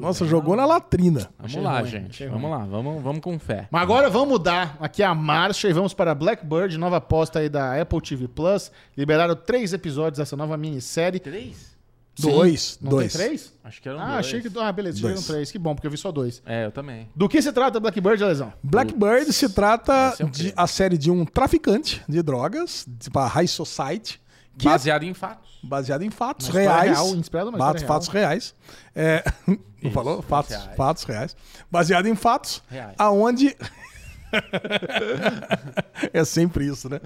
[0.00, 1.30] Nossa, jogou na latrina.
[1.38, 2.10] Vamos Achei lá, ruim, gente.
[2.10, 3.68] achei Vamos lá, vamos, vamos com fé.
[3.70, 7.80] Mas agora vamos mudar aqui a marcha e vamos para Blackbird, nova aposta aí da
[7.80, 8.70] Apple TV Plus.
[8.96, 11.18] Liberaram três episódios dessa nova minissérie.
[11.20, 11.72] Três?
[12.14, 12.30] Sim.
[12.30, 12.78] Dois.
[12.82, 13.10] Não dois.
[13.14, 13.54] tem três?
[13.64, 14.18] Acho que eram Ah, dois.
[14.26, 14.50] achei que.
[14.58, 15.14] Ah, beleza, Dois.
[15.14, 15.50] tiveram três.
[15.50, 16.42] Que bom, porque eu vi só dois.
[16.44, 17.08] É, eu também.
[17.16, 18.52] Do que se trata Blackbird, Lesão?
[18.62, 23.26] Blackbird se trata é um de a série de um traficante de drogas, tipo a
[23.26, 24.20] High Society,
[24.58, 25.58] que é Baseado em fatos.
[25.62, 26.90] baseado em fatos Uma reais.
[26.90, 28.54] real, inspirado numa fatos, fatos reais.
[28.94, 30.22] É, não Isso, falou?
[30.22, 30.76] Fatos, reais.
[30.76, 31.36] fatos reais.
[31.70, 32.94] Baseado em fatos, Reais.
[32.98, 33.56] aonde
[36.12, 37.00] é sempre isso, né?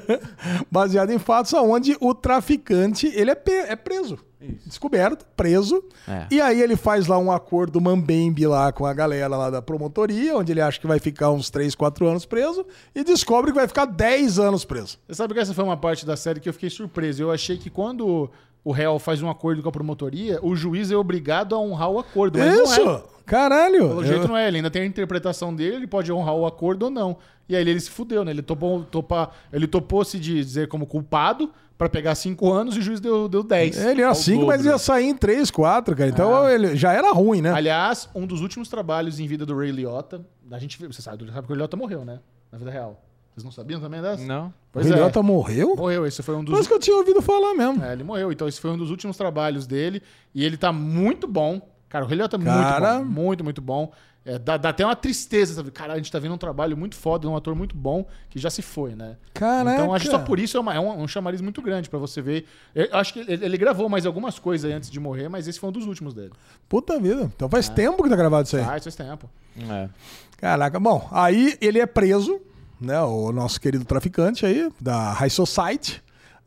[0.70, 4.18] Baseado em fatos aonde o traficante, ele é, pe- é preso.
[4.66, 5.84] Descoberto, preso.
[6.08, 6.26] É.
[6.30, 10.36] E aí ele faz lá um acordo mambembe lá com a galera lá da promotoria,
[10.36, 13.68] onde ele acha que vai ficar uns 3, 4 anos preso e descobre que vai
[13.68, 14.98] ficar 10 anos preso.
[15.06, 17.22] Você sabe que essa foi uma parte da série que eu fiquei surpreso.
[17.22, 18.28] Eu achei que quando
[18.64, 21.98] o réu faz um acordo com a promotoria, o juiz é obrigado a honrar o
[21.98, 22.38] acordo.
[22.38, 22.84] Mas Isso!
[22.84, 23.02] Não é.
[23.24, 23.88] Caralho.
[23.88, 26.46] Pelo eu- jeito não é, ele ainda tem a interpretação dele, ele pode honrar o
[26.46, 27.16] acordo ou não.
[27.48, 28.30] E aí ele se fudeu, né?
[28.30, 32.82] Ele topou, topa, ele topou se dizer como culpado pra pegar cinco anos e o
[32.82, 33.76] juiz deu, deu 10.
[33.84, 36.08] Ele ia Ao 5, mas ia sair em 3, 4, cara.
[36.08, 37.50] Então ele já era ruim, né?
[37.50, 41.46] Aliás, um dos últimos trabalhos em vida do Ray Liotta, a gente, você sabe, sabe
[41.46, 42.20] que o Liotta morreu, né?
[42.50, 43.02] Na vida real.
[43.34, 44.22] Vocês não sabiam também dessa?
[44.24, 44.48] Não.
[44.48, 45.22] O Pois é.
[45.22, 45.74] Morreu?
[45.76, 47.82] Morreu, esse foi um dos Parece que eu tinha ouvido falar mesmo.
[47.82, 48.30] É, ele morreu.
[48.30, 50.02] Então, esse foi um dos últimos trabalhos dele.
[50.34, 51.60] E ele tá muito bom.
[51.88, 52.98] Cara, o Leão tá Cara.
[52.98, 53.10] muito bom.
[53.22, 53.92] Muito, muito bom.
[54.24, 55.70] É, dá, dá até uma tristeza, sabe?
[55.72, 58.38] Cara, a gente tá vendo um trabalho muito foda, de um ator muito bom, que
[58.38, 59.16] já se foi, né?
[59.34, 59.74] Caraca.
[59.76, 61.98] Então, acho que só por isso é, uma- é um, um chamariz muito grande pra
[61.98, 62.46] você ver.
[62.74, 65.70] Eu acho que ele, ele gravou mais algumas coisas antes de morrer, mas esse foi
[65.70, 66.30] um dos últimos dele.
[66.68, 67.32] Puta vida.
[67.34, 68.62] Então faz tempo que tá gravado isso aí.
[68.62, 69.28] Ah, isso faz tempo.
[69.68, 69.88] É.
[70.36, 70.78] Caraca.
[70.78, 72.40] Bom, aí ele é preso,
[72.82, 73.00] né?
[73.00, 76.02] O nosso querido traficante aí, da High Society.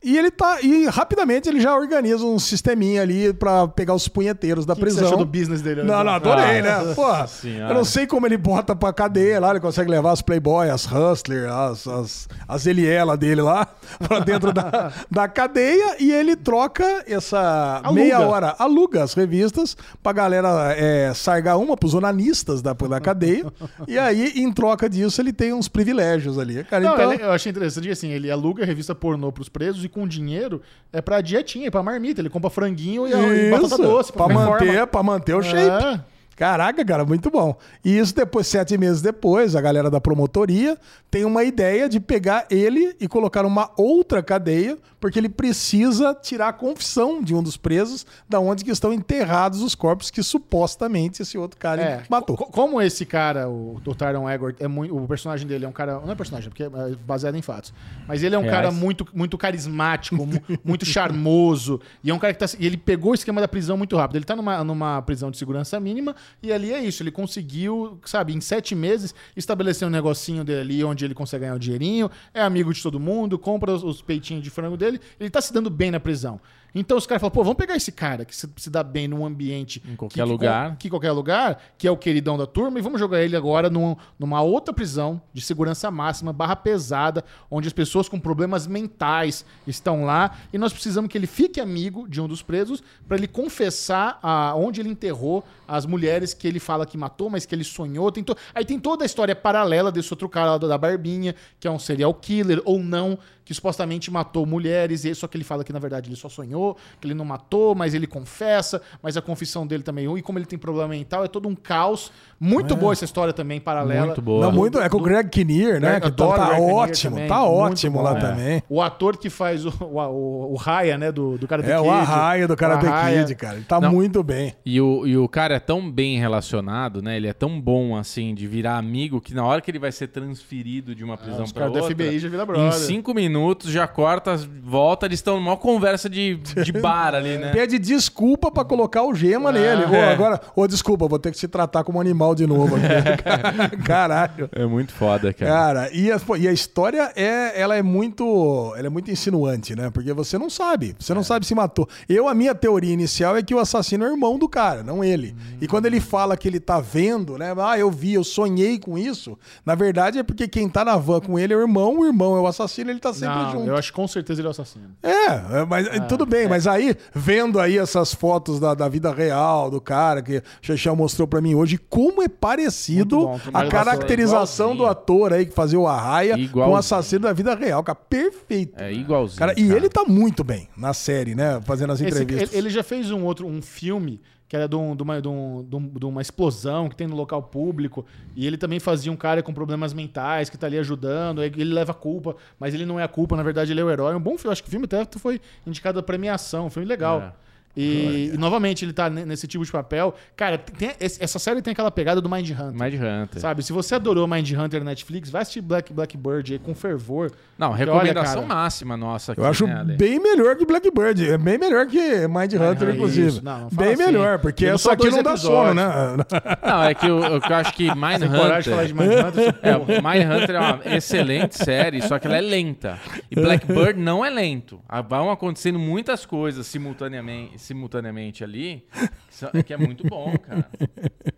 [0.05, 0.61] E ele tá.
[0.61, 4.85] E rapidamente ele já organiza um sisteminha ali pra pegar os punheteiros da que que
[4.91, 5.07] você prisão.
[5.13, 5.81] achou do business dele?
[5.83, 6.93] Não, não, adorei, Ah, né?
[6.93, 7.71] Pô, senhora.
[7.73, 10.85] eu não sei como ele bota pra cadeia lá, ele consegue levar as Playboy, as
[10.85, 13.67] Hustler, as, as, as Eliela dele lá
[14.07, 17.91] pra dentro da, da cadeia e ele troca essa Aluga.
[18.01, 23.45] meia hora, aluga as revistas pra galera é, sargar uma pros onanistas da, da cadeia
[23.87, 26.63] e aí, em troca disso, ele tem uns privilégios ali.
[26.63, 29.83] Cara, Não, então, ele- eu achei interessante assim, ele aluga a revista pornô pros presos
[29.83, 32.19] e com dinheiro é pra dietinha, pra marmita.
[32.19, 34.11] Ele compra franguinho e, e batata doce.
[34.11, 35.85] pra em manter, pra manter o shape.
[35.85, 36.01] É.
[36.35, 37.55] Caraca, cara, muito bom.
[37.83, 40.77] E isso depois, sete meses depois, a galera da promotoria
[41.09, 46.47] tem uma ideia de pegar ele e colocar numa outra cadeia, porque ele precisa tirar
[46.47, 51.21] a confissão de um dos presos, da onde que estão enterrados os corpos que supostamente
[51.21, 52.35] esse outro cara É, matou.
[52.35, 55.71] co- como esse cara, o, o Tyron Eggert, é muito, o personagem dele é um
[55.71, 55.99] cara.
[55.99, 56.69] Não é personagem, porque é
[57.05, 57.71] baseado em fatos.
[58.07, 58.55] Mas ele é um Reais.
[58.55, 61.79] cara muito, muito carismático, mu- muito charmoso.
[62.03, 62.47] E é um cara que tá.
[62.59, 64.15] E ele pegou o esquema da prisão muito rápido.
[64.15, 67.03] Ele tá numa, numa prisão de segurança mínima e ali é isso.
[67.03, 71.55] Ele conseguiu, sabe, em sete meses, estabelecer um negocinho dele ali onde ele consegue ganhar
[71.55, 74.94] o dinheirinho, é amigo de todo mundo, compra os, os peitinhos de frango dele.
[75.19, 76.39] Ele tá se dando bem na prisão.
[76.77, 79.25] Então os caras falam, pô, vamos pegar esse cara que se, se dá bem num
[79.25, 79.81] ambiente.
[79.87, 80.75] Em qualquer que- que- lugar.
[80.75, 83.95] que qualquer lugar, que é o queridão da turma, e vamos jogar ele agora num-
[84.19, 90.03] numa outra prisão de segurança máxima, barra pesada, onde as pessoas com problemas mentais estão
[90.03, 94.19] lá, e nós precisamos que ele fique amigo de um dos presos para ele confessar
[94.21, 98.11] a, onde ele enterrou as mulheres que ele fala que matou, mas que ele sonhou.
[98.11, 101.67] Tem to- Aí tem toda a história paralela desse outro cara lá da Barbinha, que
[101.69, 105.63] é um serial killer ou não, que supostamente matou mulheres, e só que ele fala
[105.63, 109.21] que na verdade ele só sonhou, que ele não matou, mas ele confessa, mas a
[109.21, 112.11] confissão dele também, e como ele tem problema mental, é todo um caos.
[112.39, 114.07] Muito boa essa história também, paralela.
[114.07, 114.45] Muito boa.
[114.45, 115.99] Não, muito, é com o Greg Kinnear, né?
[115.99, 118.19] Greg- Que tá, adoro tá Greg Kinnear ótimo, também, tá ótimo bom, lá é.
[118.19, 118.63] também.
[118.67, 121.79] O ator que faz o, o, o, o Raya, né, do, do cara do É
[121.79, 122.85] o Arraia do Karate.
[123.25, 123.55] Kid, cara.
[123.55, 123.91] Ele tá Não.
[123.91, 124.53] muito bem.
[124.65, 127.15] E o, e o cara é tão bem relacionado, né?
[127.15, 130.07] Ele é tão bom, assim, de virar amigo, que na hora que ele vai ser
[130.07, 131.95] transferido de uma prisão os pra caras do outra...
[132.05, 132.73] FBI já vira Em brother.
[132.73, 133.34] cinco minutos,
[133.65, 137.51] já corta, volta, eles estão numa conversa de, de bar ali, né?
[137.51, 139.85] Pede desculpa pra colocar o gema nele.
[139.85, 140.13] Ô, é.
[140.13, 142.85] agora, ô, desculpa, vou ter que te tratar como animal de novo aqui.
[143.85, 144.49] Caralho.
[144.51, 145.51] É muito foda, cara.
[145.51, 149.89] Cara, e a, e a história é, ela é muito, ela é muito insinuante, né?
[149.89, 151.87] Porque você não sabe, você não sabe se matou.
[152.07, 155.03] Eu a minha teoria inicial é que o assassino é o irmão do cara, não
[155.03, 155.35] ele.
[155.61, 157.53] E quando ele fala que ele tá vendo, né?
[157.57, 159.37] Ah, eu vi, eu sonhei com isso.
[159.65, 162.35] Na verdade é porque quem tá na van com ele é o irmão, o irmão
[162.35, 163.67] é o assassino, ele tá sempre Não, junto.
[163.67, 164.85] eu acho que com certeza ele é o assassino.
[165.03, 169.69] É, é, mas tudo bem, mas aí, vendo aí essas fotos da, da vida real
[169.69, 173.69] do cara que o Chechel mostrou pra mim hoje, como é parecido bom, a é
[173.69, 174.91] caracterização do igualzinho.
[174.91, 176.77] ator aí que fazia o Arraia com o Igualzinho.
[176.77, 178.73] assassino da vida real, cara, perfeito.
[178.81, 179.39] É igualzinho.
[179.39, 181.59] Cara, e ele tá muito bem na série, né?
[181.65, 182.49] Fazendo as Esse- entrevistas.
[182.49, 184.21] ele, ele já fez um outro um filme
[184.55, 185.75] que era de, um- de uma, de, um- de
[186.05, 188.05] um- uma explosão que tem no local público.
[188.35, 191.43] E ele também fazia um cara com problemas mentais que tá ali ajudando.
[191.43, 193.89] Ele leva a culpa, mas ele não é a culpa, na verdade ele é o
[193.89, 194.15] herói.
[194.15, 197.19] Um bom filme, acho que o filme até foi indicado a premiação, um filme legal.
[197.21, 197.44] É.
[197.75, 200.15] E, e, novamente ele tá ne- nesse tipo de papel.
[200.35, 202.73] Cara, tem- essa série tem aquela pegada do Mind Hunter.
[202.73, 203.41] Mind Hunter.
[203.41, 207.31] Sabe, se você adorou Mind Hunter na Netflix, vai assistir Black, Blackbird aí com fervor.
[207.57, 211.29] Não, recomendação olha, cara, máxima nossa aqui, Eu acho né, bem melhor que Blackbird.
[211.29, 213.41] É bem melhor que Mind Hunter, é inclusive.
[213.41, 214.05] Não, não bem assim.
[214.05, 215.85] melhor, porque essa só aqui não dá sono, né?
[216.65, 219.07] Não, é que eu, eu acho que Mind coragem de falar de Hunter...
[219.07, 219.55] Mind Hunter?
[219.65, 222.99] É, Mind Hunter é uma excelente série, só que ela é lenta.
[223.29, 224.79] E Blackbird não é lento.
[224.87, 228.85] Ah, Vão acontecendo muitas coisas simultaneamente, simultaneamente ali,
[229.27, 230.65] que são- que é muito bom, cara.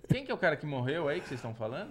[0.09, 1.89] Quem que é o cara que morreu aí que vocês estão falando?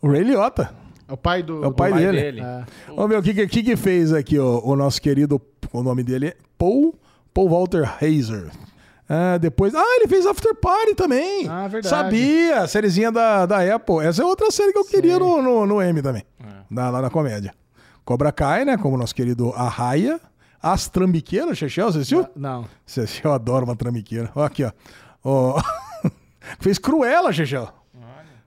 [0.00, 0.74] O Ray Liotta.
[1.08, 1.64] É o pai do.
[1.64, 2.40] É o pai do- dele.
[2.40, 2.64] É.
[2.88, 5.40] Vamos ver o que, que, que fez aqui ó, o nosso querido,
[5.72, 6.94] o nome dele é Paul,
[7.34, 8.50] Paul Walter Hazer.
[9.08, 9.74] Ah, depois.
[9.74, 11.46] Ah, ele fez After Party também.
[11.48, 11.88] Ah, verdade.
[11.88, 13.98] Sabia, a sériezinha da, da Apple.
[14.06, 16.24] Essa é outra série que eu queria no, no, no M também.
[16.70, 17.52] Na- lá na comédia.
[18.04, 18.76] Cobra Kai, né?
[18.78, 20.18] Como nosso querido Arraia.
[20.62, 22.26] As Trambiqueiras, Chechel, você assistiu?
[22.36, 22.66] Não.
[22.86, 24.30] Você- Eu adoro uma trambiqueira.
[24.34, 24.70] Ó, aqui, ó.
[25.24, 25.60] Ó,
[26.60, 27.68] Fez Cruella, Chechel.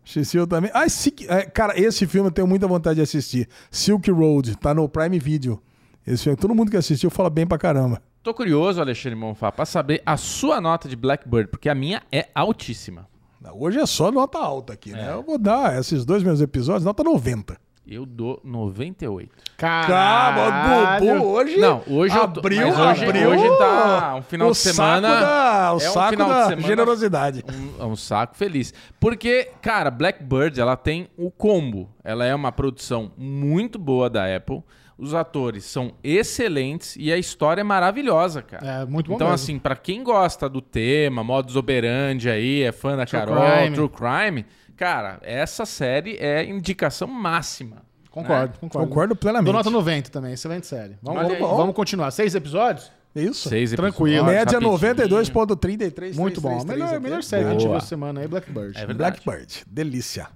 [0.07, 0.70] Assistiu também.
[0.74, 3.49] Ah, Silk- é, cara, esse filme eu tenho muita vontade de assistir.
[3.72, 5.59] Silk Road, tá no Prime Video.
[6.05, 7.99] Esse filme, todo mundo que assistiu fala bem pra caramba.
[8.22, 12.28] Tô curioso, Alexandre Monfá, pra saber a sua nota de Blackbird, porque a minha é
[12.36, 13.07] altíssima.
[13.53, 15.11] Hoje é só nota alta aqui, né?
[15.11, 17.57] Eu vou dar esses dois meus episódios, nota 90.
[17.88, 19.29] Eu dou 98.
[19.57, 21.23] Caralho.
[21.23, 21.57] hoje.
[21.57, 23.29] Não, hoje eu tô- abriu, hoje- abriu.
[23.29, 26.43] hoje tá um final o de semana- da, o é um saco final de da
[26.47, 27.43] semana- generosidade.
[27.79, 28.73] Um, é um saco feliz.
[28.99, 31.89] Porque, cara, Blackbird, ela tem o combo.
[32.03, 34.63] Ela é uma produção muito boa da Apple.
[34.97, 38.65] Os atores são excelentes e a história é maravilhosa, cara.
[38.81, 39.36] É, muito bom Então, mesmo.
[39.43, 43.75] assim, pra quem gosta do tema, modus operandi aí, é fã da True Carol, crime.
[43.75, 44.45] True Crime,
[44.76, 47.84] cara, essa série é indicação máxima.
[48.09, 48.57] Concordo, né?
[48.61, 48.88] concordo.
[48.88, 49.45] Concordo plenamente.
[49.45, 50.97] Dou nota 90 também, excelente série.
[51.01, 52.11] Vamos, vamos, vamos continuar.
[52.11, 52.91] Seis episódios?
[53.15, 53.47] Isso.
[53.47, 54.26] Seis Tranquilo.
[54.26, 54.78] Média rapidinho.
[54.78, 56.15] 92,33.
[56.15, 56.63] Muito bom.
[56.65, 58.78] Melhor, melhor série que a gente viu essa semana aí, Blackbird.
[58.78, 59.21] É verdade.
[59.23, 59.63] Blackbird.
[59.67, 60.28] Delícia.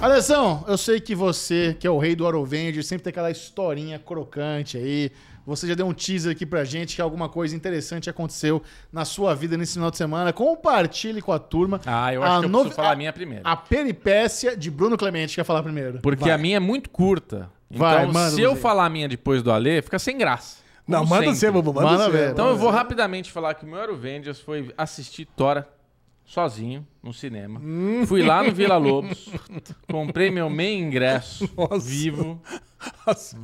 [0.00, 3.98] Alessão, eu sei que você, que é o rei do Arovenger, sempre tem aquela historinha
[3.98, 5.10] crocante aí.
[5.46, 8.60] Você já deu um teaser aqui pra gente que alguma coisa interessante aconteceu
[8.92, 10.32] na sua vida nesse final de semana.
[10.32, 11.80] Compartilhe com a turma.
[11.86, 13.42] Ah, eu acho que eu novi- preciso falar a minha primeiro.
[13.46, 16.00] A peripécia de Bruno Clemente, quer falar primeiro?
[16.00, 16.32] Porque Vai.
[16.32, 17.48] a minha é muito curta.
[17.70, 20.58] Então, Vai, manda, se eu falar a minha depois do Alê, fica sem graça.
[20.86, 21.36] Não, manda sempre.
[21.38, 21.72] você, Bubu.
[21.74, 22.10] Manda, Manda você.
[22.10, 22.30] ver.
[22.32, 25.68] Então eu vou rapidamente falar que o meu Aerovengers foi assistir Tora
[26.24, 27.60] sozinho no cinema.
[28.06, 29.28] Fui lá no Vila Lobos,
[29.90, 31.78] comprei meu meio ingresso Nossa.
[31.88, 32.40] vivo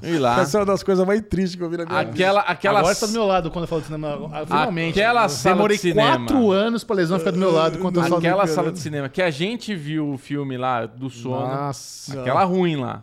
[0.02, 0.40] e lá.
[0.40, 2.10] Essa é uma das coisas mais tristes que eu vi na minha vida.
[2.12, 4.30] Aquela, aquela, Agora você tá do meu lado quando eu falo de cinema.
[4.32, 5.00] Ah, Finalmente.
[5.00, 6.16] Aquela Eu sala Demorei de cinema.
[6.18, 8.78] quatro anos pra lesão ficar do meu lado quando eu falo aquela do- sala de
[8.78, 12.20] cinema que a gente viu o filme lá do sono, Nossa.
[12.20, 13.02] aquela ruim lá.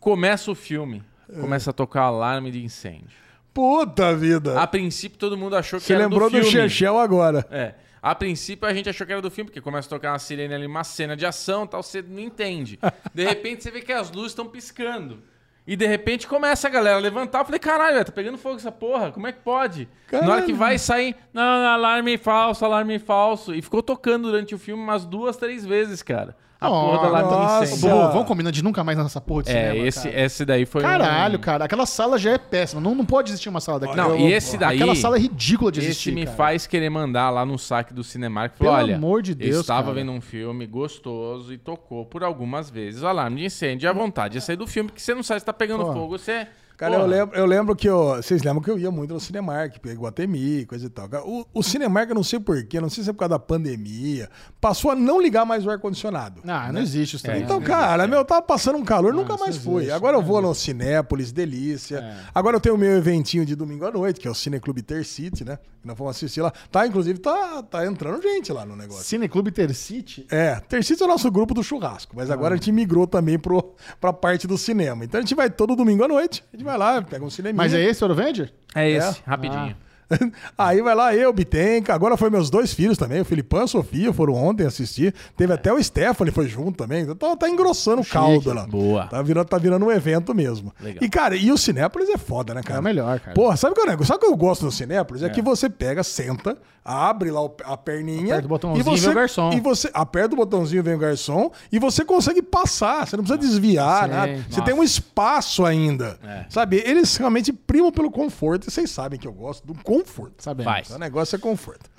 [0.00, 1.02] Começa o filme,
[1.40, 3.18] começa a tocar alarme de incêndio.
[3.52, 4.60] Puta vida.
[4.60, 6.68] A princípio todo mundo achou que Você era lembrou do do, filme.
[6.68, 7.44] Chechel agora.
[7.50, 7.74] É.
[8.02, 10.54] A princípio a gente achou que era do filme, porque começa a tocar uma sirene
[10.54, 12.78] ali, uma cena de ação e tal, você não entende.
[13.14, 15.22] De repente você vê que as luzes estão piscando.
[15.66, 17.40] E de repente começa a galera a levantar.
[17.40, 19.86] Eu falei, caralho, tá pegando fogo essa porra, como é que pode?
[20.10, 20.46] Na hora Caralho.
[20.46, 23.54] que vai sair, não, não, alarme falso, alarme falso.
[23.54, 26.34] E ficou tocando durante o filme umas duas, três vezes, cara.
[26.60, 27.88] A porra do incêndio.
[27.88, 30.20] Bubu, vamos combinar de nunca mais nessa porra de É, cinema, esse, cara.
[30.24, 31.64] esse daí foi um- Caralho, cara.
[31.66, 32.80] Aquela sala já é péssima.
[32.80, 34.08] Não, não pode existir uma sala daquela.
[34.08, 36.36] Não, Eu- e esse daí- Aquela sala é ridícula de Esse existir, me cara.
[36.36, 38.56] faz querer mandar lá no saque do Cinemark.
[38.56, 39.94] Falou, Pelo olha, amor de Deus, eu estava cara.
[39.94, 43.86] vendo um filme gostoso e tocou por algumas vezes o alarme de incêndio.
[43.86, 45.94] E a vontade de sair do filme, porque você não sabe se tá pegando Porra.
[45.94, 46.48] fogo, você...
[46.78, 47.02] Cara, Porra.
[47.02, 48.14] eu lembro, eu lembro que eu.
[48.22, 51.08] Vocês lembram que eu ia muito no Cinemark, Guatemi, coisa e tal.
[51.26, 54.30] O, o Cinemark, eu não sei porquê, não sei se é por causa da pandemia,
[54.60, 56.40] passou a não ligar mais o ar-condicionado.
[56.46, 57.42] Ah, não existe isso também.
[57.42, 57.66] Então, né?
[57.66, 59.82] cara, meu, eu tava passando um calor, nunca isso mais não fui.
[59.82, 61.98] existe, Agora eu não vou no Cinépolis, delícia.
[61.98, 62.16] É.
[62.32, 65.04] Agora eu tenho o meu eventinho de domingo à noite, que é o Cineclube Ter
[65.04, 65.58] City, né?
[65.82, 66.52] Que nós vamos assistir lá.
[66.70, 69.02] Tá, inclusive, tá, tá entrando gente lá no negócio.
[69.02, 70.28] Cineclube Intercity.
[70.30, 73.36] É, Ter City é o nosso grupo do churrasco, mas agora a gente migrou também
[73.36, 75.04] pro, pra parte do cinema.
[75.04, 77.56] Então a gente vai todo domingo à noite, a gente vai lá, pega um cineminha.
[77.56, 78.52] Mas é esse o Eurovenger?
[78.74, 79.76] É esse, rapidinho.
[80.56, 83.66] Aí vai lá eu, Bitenca, agora foi meus dois filhos também, o Filipão e a
[83.66, 85.14] Sofia foram ontem assistir.
[85.36, 87.02] Teve até o Stephanie foi junto também.
[87.02, 88.66] Então tá engrossando o caldo lá.
[88.66, 89.06] Boa.
[89.06, 90.72] Tá virando, tá virando um evento mesmo.
[90.80, 91.02] Legal.
[91.02, 92.78] E, cara, e o Cinépolis é foda, né, cara?
[92.78, 93.34] É o melhor, cara.
[93.34, 94.06] Porra, sabe o que é o negócio?
[94.06, 95.22] Sabe o que eu gosto do Cinépolis?
[95.22, 98.34] É, que você pega, senta, abre lá a perninha.
[98.34, 99.52] Aperta o botãozinho e você, e vem o garçom.
[99.52, 101.50] E você aperta o botãozinho e vem o garçom.
[101.70, 103.06] E você consegue passar.
[103.06, 104.10] Você não precisa desviar, Sim.
[104.10, 104.32] nada.
[104.32, 104.62] Você Nossa.
[104.62, 106.18] tem um espaço ainda.
[106.24, 106.46] É.
[106.48, 106.82] Sabe?
[106.84, 108.68] Eles realmente primam pelo conforto.
[108.68, 109.97] E vocês sabem que eu gosto do conforto.
[110.38, 110.72] Sabemos.
[110.72, 110.82] Vai.
[110.96, 111.90] O negócio é conforto.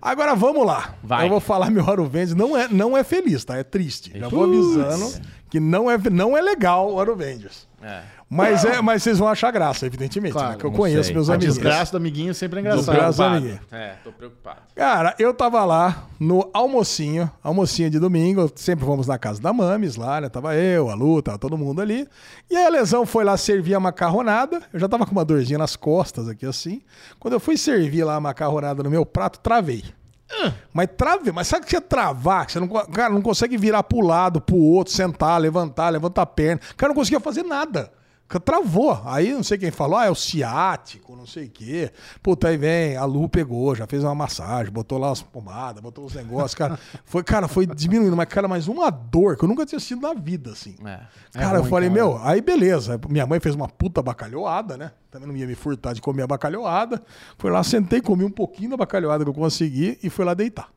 [0.00, 0.94] Agora vamos lá.
[1.02, 1.26] Vai.
[1.26, 2.34] Eu vou falar meu Aro Vendes.
[2.34, 3.56] Não é, não é feliz, tá?
[3.56, 4.12] É triste.
[4.16, 5.12] Já vou avisando
[5.50, 7.66] que não é, não é legal o Aro Vendes.
[7.82, 8.02] É.
[8.30, 10.32] Mas, é, mas vocês vão achar graça, evidentemente.
[10.34, 10.56] Claro, né?
[10.58, 11.14] Que eu conheço sei.
[11.14, 11.54] meus A amigos.
[11.54, 12.84] desgraça do amiguinho sempre é engraçado.
[12.84, 13.22] Desgraça.
[13.22, 13.36] preocupado.
[13.36, 13.60] amiguinho.
[13.72, 14.60] É, tô preocupado.
[14.76, 19.96] Cara, eu tava lá no almocinho, almocinho de domingo, sempre vamos na casa da Mames
[19.96, 20.28] lá, né?
[20.28, 22.06] Tava eu, a Lu, tava todo mundo ali.
[22.50, 24.60] E aí a Lesão foi lá servir a macarronada.
[24.74, 26.82] Eu já tava com uma dorzinha nas costas aqui assim.
[27.18, 29.84] Quando eu fui servir lá a macarronada no meu prato, travei.
[30.74, 32.44] Mas travei, mas sabe o que é travar?
[32.44, 36.26] Que você não, cara, não consegue virar pro lado, pro outro, sentar, levantar, levantar a
[36.26, 36.60] perna.
[36.76, 37.90] Cara, não conseguia fazer nada.
[38.44, 39.00] Travou.
[39.06, 41.90] Aí não sei quem falou, ah, é o ciático, não sei o quê.
[42.22, 46.04] Puta, aí vem, a Lu pegou, já fez uma massagem, botou lá as pomadas, botou
[46.04, 46.78] os negócios, cara.
[47.06, 50.12] Foi, cara, foi diminuindo, mas, cara, mais uma dor que eu nunca tinha sentido na
[50.12, 50.76] vida, assim.
[50.84, 51.00] É.
[51.32, 52.00] Cara, eu ruim, falei, cara.
[52.00, 53.00] meu, aí beleza.
[53.08, 54.92] Minha mãe fez uma puta bacalhoada, né?
[55.10, 57.02] Também não ia me furtar de comer a bacalhoada.
[57.38, 60.68] Fui lá, sentei, comi um pouquinho da bacalhoada que eu consegui e fui lá deitar.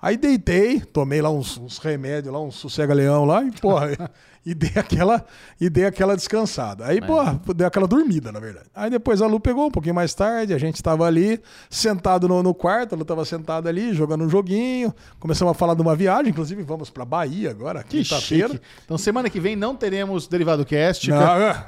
[0.00, 4.10] Aí deitei, tomei lá uns, uns remédios, lá, um sossega-leão lá, e, porra,
[4.48, 5.26] e dei aquela,
[5.60, 6.86] e dei aquela descansada.
[6.86, 8.66] Aí, porra, dei aquela dormida, na verdade.
[8.74, 11.38] Aí depois a Lu pegou um pouquinho mais tarde, a gente tava ali,
[11.68, 14.94] sentado no, no quarto, a Lu tava sentada ali, jogando um joguinho.
[15.20, 18.58] Começamos a falar de uma viagem, inclusive vamos pra Bahia agora, quinta-feira.
[18.86, 21.10] Então semana que vem não teremos Derivado Cast.
[21.10, 21.66] Não, é.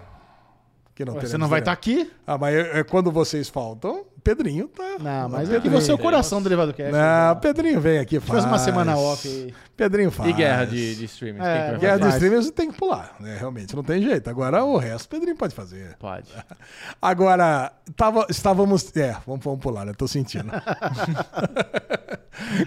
[0.94, 2.08] Que não Você teremos não vai estar derivado.
[2.08, 2.22] aqui?
[2.26, 4.98] Ah, mas é, é quando vocês faltam, Pedrinho tá.
[4.98, 6.04] Não, mas Pedrinho é que você é o vem.
[6.04, 6.92] coração do Derivado Cast.
[6.92, 8.30] Não, Pedrinho vem aqui, faz.
[8.30, 9.54] Faz uma semana off aí.
[9.76, 10.30] Pedrinho faz.
[10.30, 11.40] E guerra de, de streaming?
[11.40, 13.36] É, quem que vai Guerra de streamers você tem que pular, né?
[13.38, 14.28] Realmente, não tem jeito.
[14.28, 15.96] Agora o resto, Pedrinho pode fazer.
[15.98, 16.28] Pode.
[17.00, 18.94] Agora, tava, estávamos.
[18.96, 19.92] É, vamos, vamos pular, né?
[19.96, 20.50] Tô sentindo.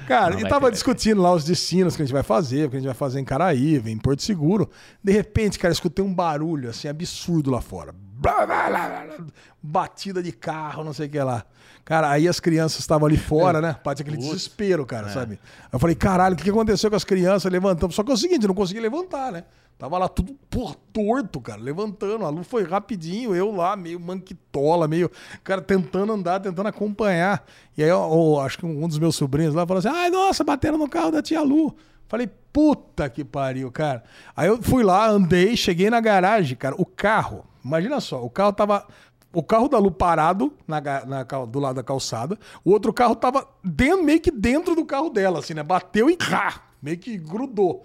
[0.08, 2.76] Cara, Não, e tava discutindo lá os destinos que a gente vai fazer, o que
[2.76, 4.70] a gente vai fazer em Caraíva, em Porto Seguro.
[5.04, 7.94] De repente, cara, escutei um barulho assim absurdo lá fora.
[7.94, 9.26] Blá, blá, blá, blá, blá.
[9.66, 11.46] Batida de carro, não sei o que lá.
[11.86, 13.78] Cara, aí as crianças estavam ali fora, né?
[13.84, 15.40] Bate aquele desespero, cara, sabe?
[15.72, 17.94] Eu falei, caralho, o que aconteceu com as crianças levantando?
[17.94, 19.46] Só que é o seguinte, não consegui levantar, né?
[19.78, 22.26] Tava lá tudo por torto, cara, levantando.
[22.26, 25.12] A Lu foi rapidinho, eu lá, meio manquitola, meio,
[25.44, 27.44] cara, tentando andar, tentando acompanhar.
[27.78, 30.44] E aí, eu, eu acho que um dos meus sobrinhos lá falou assim: ai, nossa,
[30.44, 31.76] bateram no carro da tia Lu.
[32.08, 34.04] Falei, puta que pariu, cara.
[34.36, 36.76] Aí eu fui lá, andei, cheguei na garagem, cara.
[36.78, 38.86] O carro, imagina só, o carro tava.
[39.34, 42.38] O carro da Lu parado na, na do lado da calçada.
[42.64, 45.64] O outro carro tava dentro, meio que dentro do carro dela, assim, né?
[45.64, 47.84] Bateu e rá, meio que grudou.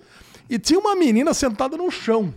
[0.48, 2.32] E tinha uma menina sentada no chão.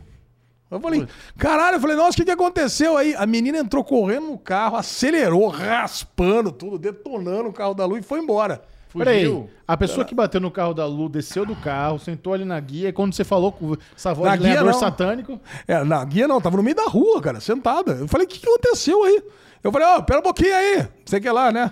[0.70, 1.06] Eu falei,
[1.38, 3.14] caralho, eu falei, nossa, o que, que aconteceu aí?
[3.16, 8.02] A menina entrou correndo no carro, acelerou, raspando tudo, detonando o carro da Lu e
[8.02, 8.62] foi embora.
[8.98, 9.50] Peraí, Fugiu?
[9.68, 12.90] a pessoa que bateu no carro da Lu desceu do carro, sentou ali na guia,
[12.90, 14.74] e quando você falou com essa voz Na de guia, não.
[14.74, 17.94] satânico, É, na guia não, tava no meio da rua, cara, sentada.
[17.94, 19.24] Eu falei, o que, que aconteceu aí?
[19.64, 21.72] Eu falei, ó, pera um pouquinho aí, sei que lá, né?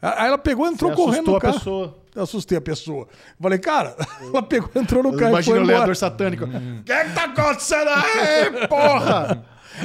[0.00, 1.54] Aí ela pegou e entrou Você correndo assustou no a carro.
[1.54, 1.96] pessoa.
[2.14, 3.02] Eu assustei a pessoa.
[3.02, 5.74] Eu falei, cara, ela pegou, entrou no carro e imagina foi o embora.
[5.76, 6.44] lenhador satânico.
[6.44, 6.48] O
[6.84, 9.44] que que tá acontecendo aí, porra?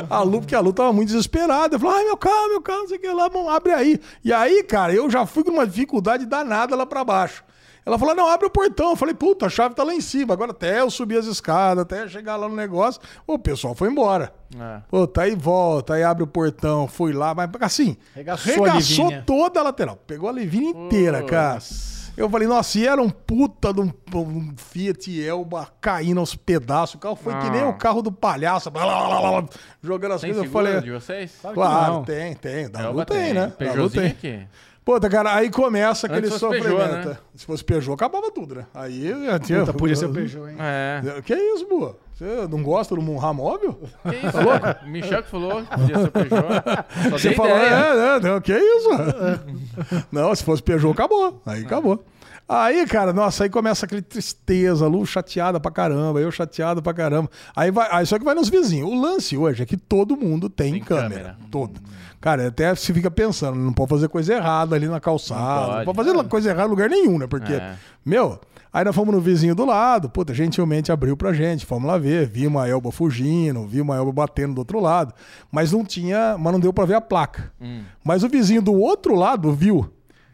[0.09, 1.75] A Lu, porque a Lu tava muito desesperada.
[1.75, 3.99] Eu falei, ai, meu carro, meu carro, não sei o que lá, bom, abre aí.
[4.23, 7.43] E aí, cara, eu já fui com uma dificuldade danada lá pra baixo.
[7.85, 8.91] Ela falou, não, abre o portão.
[8.91, 10.33] Eu falei, puta, a chave tá lá em cima.
[10.33, 14.33] Agora até eu subir as escadas, até chegar lá no negócio, o pessoal foi embora.
[14.59, 14.81] É.
[14.89, 19.63] Puta, aí volta, aí abre o portão, fui lá, mas assim, Regaçou regaçou toda a
[19.63, 19.97] lateral.
[20.07, 21.59] Pegou a Livinha inteira, cara.
[22.17, 26.95] Eu falei, nossa, e era um puta de um, um Fiat Elba caindo aos pedaços.
[26.95, 27.67] O carro foi que nem Ah.
[27.69, 29.49] o carro do palhaço, blá, blá, blá, blá,
[29.83, 30.45] jogando as Tem coisas.
[30.45, 31.37] Eu falei, de vocês?
[31.53, 32.69] claro, tem, tem.
[32.69, 33.47] Da Lu opa, tem, né?
[33.47, 33.51] Da Lu
[33.89, 34.11] Peugeotzinho tem.
[34.11, 34.47] aqui.
[34.85, 36.77] Puta, cara, aí começa aquele sofrimento.
[36.77, 37.17] Peugeot, né?
[37.33, 38.67] Se fosse Peugeot, acabava tudo, né?
[38.71, 39.11] Aí
[39.43, 39.61] tinha.
[39.61, 40.57] Puta, podia ser o Peugeot, hein?
[40.59, 41.21] É.
[41.23, 41.97] Que isso, boa?
[42.13, 43.77] Você não gosta do Munra móvel?
[44.03, 44.85] Que isso?
[44.85, 47.09] O Michel que falou que podia ser o Peugeot.
[47.09, 48.89] Só Você falou, é, é, não, que isso?
[50.11, 51.41] não, se fosse Peugeot, acabou.
[51.45, 52.05] Aí acabou.
[52.47, 57.27] Aí, cara, nossa, aí começa aquele tristeza, Lu chateada pra caramba, eu chateado pra caramba.
[57.55, 58.87] Aí vai, aí só que vai nos vizinhos.
[58.87, 61.09] O lance hoje é que todo mundo tem, Tem câmera.
[61.09, 61.37] câmera.
[61.49, 61.81] Todo.
[62.25, 65.39] Cara, até se fica pensando, não pode fazer coisa errada ali na calçada.
[65.41, 66.09] Não Não pode, pode.
[66.09, 67.27] fazer coisa errada em lugar nenhum, né?
[67.27, 67.75] Porque, É.
[68.03, 68.39] meu,
[68.73, 72.25] aí nós fomos no vizinho do lado, puta, gentilmente abriu pra gente, fomos lá ver,
[72.25, 75.13] vimos a Elba fugindo, vimos a Elba batendo do outro lado,
[75.51, 77.53] mas não tinha, mas não deu pra ver a placa.
[78.03, 79.87] Mas o vizinho do outro lado viu.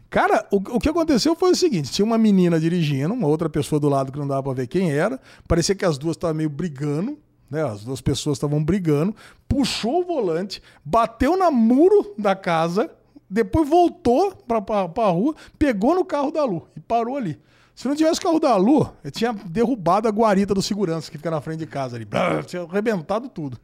[0.08, 3.78] Cara, o, o que aconteceu foi o seguinte: tinha uma menina dirigindo, uma outra pessoa
[3.78, 5.20] do lado que não dava pra ver quem era.
[5.46, 7.18] Parecia que as duas estavam meio brigando,
[7.52, 7.62] né?
[7.62, 9.14] As duas pessoas estavam brigando.
[9.46, 12.90] Puxou o volante, bateu na muro da casa,
[13.28, 17.38] depois voltou pra, pra rua, pegou no carro da Lu e parou ali.
[17.74, 21.18] Se não tivesse o carro da Lu, eu tinha derrubado a guarita do segurança que
[21.18, 22.06] fica na frente de casa ali.
[22.06, 23.58] Brrr, tinha arrebentado tudo.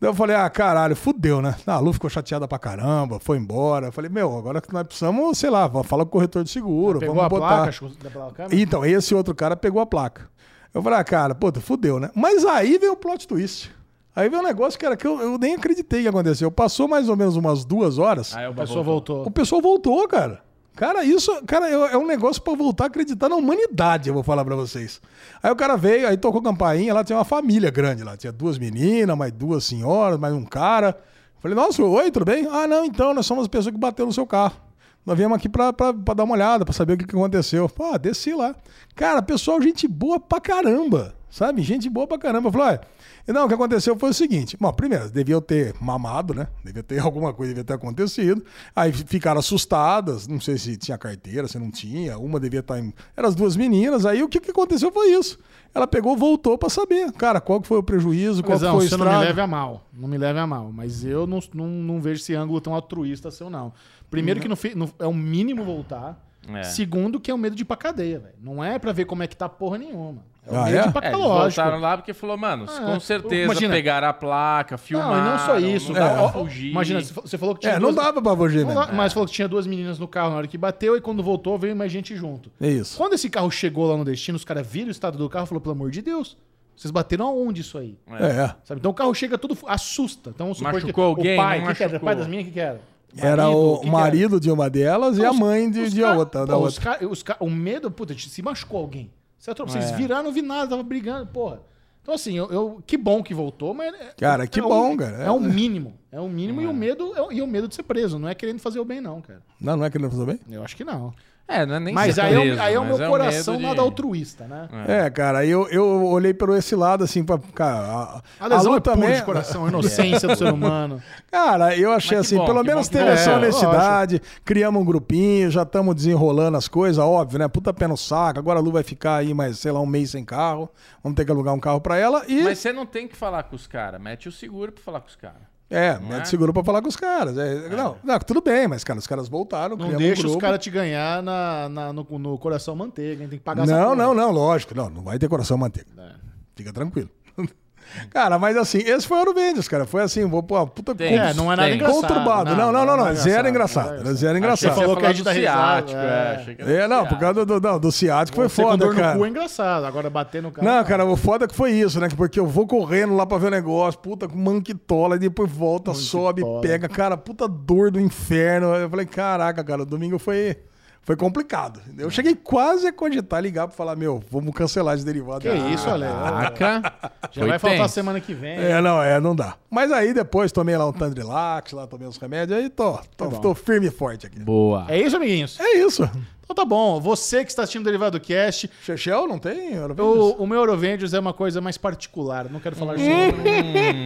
[0.00, 1.54] Daí eu falei, ah, caralho, fudeu, né?
[1.66, 3.86] A Lu ficou chateada pra caramba, foi embora.
[3.86, 6.98] Eu falei, meu, agora que nós precisamos, sei lá, fala com o corretor de seguro,
[6.98, 7.72] Pegou vamos a botar.
[7.72, 10.28] placa, da placa, Então, esse outro cara pegou a placa.
[10.74, 12.10] Eu falei, ah, cara, puta, fudeu, né?
[12.14, 13.70] Mas aí veio o plot twist.
[14.14, 16.50] Aí veio um negócio que era que eu, eu nem acreditei que aconteceu.
[16.50, 18.36] Passou mais ou menos umas duas horas.
[18.36, 19.22] Aí o A pessoa voltou.
[19.24, 20.42] O pessoal voltou, cara.
[20.76, 24.24] Cara, isso, cara, é é um negócio pra voltar a acreditar na humanidade, eu vou
[24.24, 25.00] falar pra vocês.
[25.40, 28.58] Aí o cara veio, aí tocou campainha, lá tinha uma família grande lá, tinha duas
[28.58, 30.98] meninas, mais duas senhoras, mais um cara.
[31.38, 32.48] Falei, nossa, oi, tudo bem?
[32.50, 34.56] Ah, não, então, nós somos as pessoas que bateu no seu carro.
[35.04, 37.68] Nós viemos aqui pra dar uma olhada, pra saber o que, que aconteceu.
[37.68, 38.54] Pô, ah, desci lá.
[38.94, 41.14] Cara, pessoal, gente boa pra caramba.
[41.34, 41.62] Sabe?
[41.62, 42.50] Gente boa pra caramba.
[42.52, 42.80] Falou, olha,
[43.26, 44.56] não, o que aconteceu foi o seguinte.
[44.60, 46.46] Bom, primeiro, deviam ter mamado, né?
[46.64, 48.44] Devia ter alguma coisa, devia ter acontecido.
[48.74, 52.16] Aí ficaram assustadas, não sei se tinha carteira, se não tinha.
[52.18, 52.94] Uma devia estar em...
[53.16, 54.06] Eram as duas meninas.
[54.06, 55.36] Aí o que, que aconteceu foi isso.
[55.74, 57.10] Ela pegou, voltou pra saber.
[57.12, 59.26] Cara, qual que foi o prejuízo, qual Lesão, foi o você não me estrago.
[59.26, 59.88] leve a mal.
[59.92, 60.70] Não me leve a mal.
[60.72, 63.72] Mas eu não, não, não vejo esse ângulo tão altruísta seu, não.
[64.14, 66.20] Primeiro que não, fe- não- é o mínimo voltar.
[66.46, 66.62] É.
[66.62, 68.34] Segundo que é o medo de ir pra cadeia, velho.
[68.40, 70.22] Não é pra ver como é que tá porra nenhuma.
[70.46, 70.82] É o Ah, medo é?
[70.82, 71.62] de ir pra É, eles lógico.
[71.62, 75.16] voltaram lá porque falou, mano, Ah, com certeza imagina- pegaram a placa, filmaram.
[75.16, 75.92] Não, e não só isso.
[75.94, 76.70] Não dá pra fugir.
[76.70, 78.04] Imagina, você fa- você falou que tinha É, não duas...
[78.04, 78.86] dava pra fugir, Não né?
[78.88, 81.22] dá- Mas falou que tinha duas meninas no carro na hora que bateu e quando
[81.22, 82.52] voltou veio mais gente junto.
[82.60, 82.98] É isso.
[82.98, 85.48] Quando esse carro chegou lá no destino, os caras viram o estado do carro e
[85.48, 86.36] falou, pelo amor de Deus,
[86.76, 87.96] vocês bateram aonde isso aí?
[88.20, 88.54] É.
[88.64, 88.80] Sabe?
[88.80, 90.28] Então o carro chega tudo, fu- assusta.
[90.28, 91.90] Então vamos supor que Machucou alguém, o pai, não que que era?
[91.90, 92.06] O machucou?
[92.06, 92.80] pai das minhas, o que que era?
[93.16, 96.02] Era Marido, o que que marido de uma delas e a Os- mãe de, de
[96.02, 96.46] outra.
[96.46, 97.36] Da pô, os outra.
[97.40, 99.10] o medo, puta, se machucou alguém.
[99.38, 99.96] Você atro- Vocês É.
[99.96, 101.60] viraram, não vi nada, tava brigando, porra.
[102.02, 103.94] Então, assim, eu, eu- que bom que voltou, mas.
[103.94, 105.22] é- Cara, que é o- bom, cara.
[105.22, 105.94] É o mínimo.
[106.12, 108.18] É o mínimo e o medo é o- e o medo de ser preso.
[108.18, 109.40] Não é querendo fazer o bem, não, cara.
[109.60, 110.38] Não, não é querendo fazer bem?
[110.50, 111.12] Eu acho que não.
[111.46, 113.56] É, não é nem mas aí, é o- preso, aí é o meu o coração
[113.58, 114.66] de- nada altruísta, né?
[114.88, 117.38] É, cara, eu, eu olhei por esse lado, assim, pra.
[117.54, 119.14] Cara, a, A lesão Lu é puro também.
[119.14, 121.02] de coração, a inocência do ser humano.
[121.30, 123.56] Cara, eu achei assim, bom, pelo menos teve é, essa lógico.
[123.58, 127.46] honestidade, criamos um grupinho, já estamos desenrolando as coisas, óbvio, né?
[127.46, 130.10] Puta pé no saco, agora a Lu vai ficar aí mais, sei lá, um mês
[130.12, 130.70] sem carro,
[131.02, 132.42] vamos ter que alugar um carro pra ela e.
[132.42, 134.00] Mas você não tem que falar com os caras.
[134.00, 135.53] Mete o seguro pra falar com os caras.
[135.74, 136.24] É, não mete é?
[136.26, 137.36] seguro pra falar com os caras.
[137.36, 140.58] É, Não, não, tudo bem, mas, cara, os caras voltaram, Não deixa um os caras
[140.58, 143.28] te ganhar na, na- no, no coração manteiga, hein?
[143.28, 144.74] Tem que pagar Não, não, não, lógico.
[144.74, 145.88] Não, não vai ter coração manteiga.
[145.98, 146.12] É.
[146.54, 147.10] Fica tranquilo.
[148.10, 149.84] Cara, mas assim, esse foi o Ouro Vendes, cara.
[149.86, 151.16] Foi assim, vou pô, puta Tem.
[151.18, 151.76] É, não é nada Tem.
[151.76, 152.00] engraçado.
[152.00, 152.56] conturbado.
[152.56, 153.08] Não, não, não, não.
[153.08, 153.94] é Zero engraçado.
[153.94, 154.74] é Era zero Achei engraçado.
[154.74, 155.40] que falou que a gente risada.
[155.40, 156.04] ciático, é.
[156.04, 156.36] é.
[156.40, 158.86] achei que era É, do não, por causa do, não, do ciático foi Você foda,
[158.86, 159.16] no cara.
[159.18, 159.84] cu é engraçado.
[159.84, 160.66] Agora bater no carro.
[160.68, 162.08] Não, cara, o foda que foi isso, né?
[162.16, 165.94] Porque eu vou correndo lá pra ver o negócio, puta, com manquitola, e depois volta,
[165.94, 166.62] sobe, Manquitola.
[166.62, 168.74] pega, cara, puta dor do inferno.
[168.74, 170.56] Eu falei, caraca, cara, o domingo foi,
[171.04, 171.80] foi complicado.
[171.98, 175.40] Eu cheguei quase a cogitar ligar pra falar, meu, vamos cancelar esse derivado.
[175.40, 176.06] Que isso, Ale.
[176.06, 176.82] Caraca.
[177.30, 177.94] Já Foi vai faltar tenso.
[177.94, 178.56] semana que vem.
[178.56, 179.56] É, não, é, não dá.
[179.70, 183.40] Mas aí depois tomei lá um Tandrilax, lá tomei os remédios, aí tô, tô, bom.
[183.40, 184.40] tô firme e forte aqui.
[184.40, 184.86] Boa.
[184.88, 185.60] É isso, amiguinhos?
[185.60, 186.08] É isso.
[186.44, 187.00] Então tá bom.
[187.00, 189.78] Você que está assistindo o Derivado Cast, Chechel não tem?
[189.78, 192.50] o, o meu Eurovengers é uma coisa mais particular.
[192.50, 193.10] Não quero falar sobre.
[193.10, 193.42] Hum.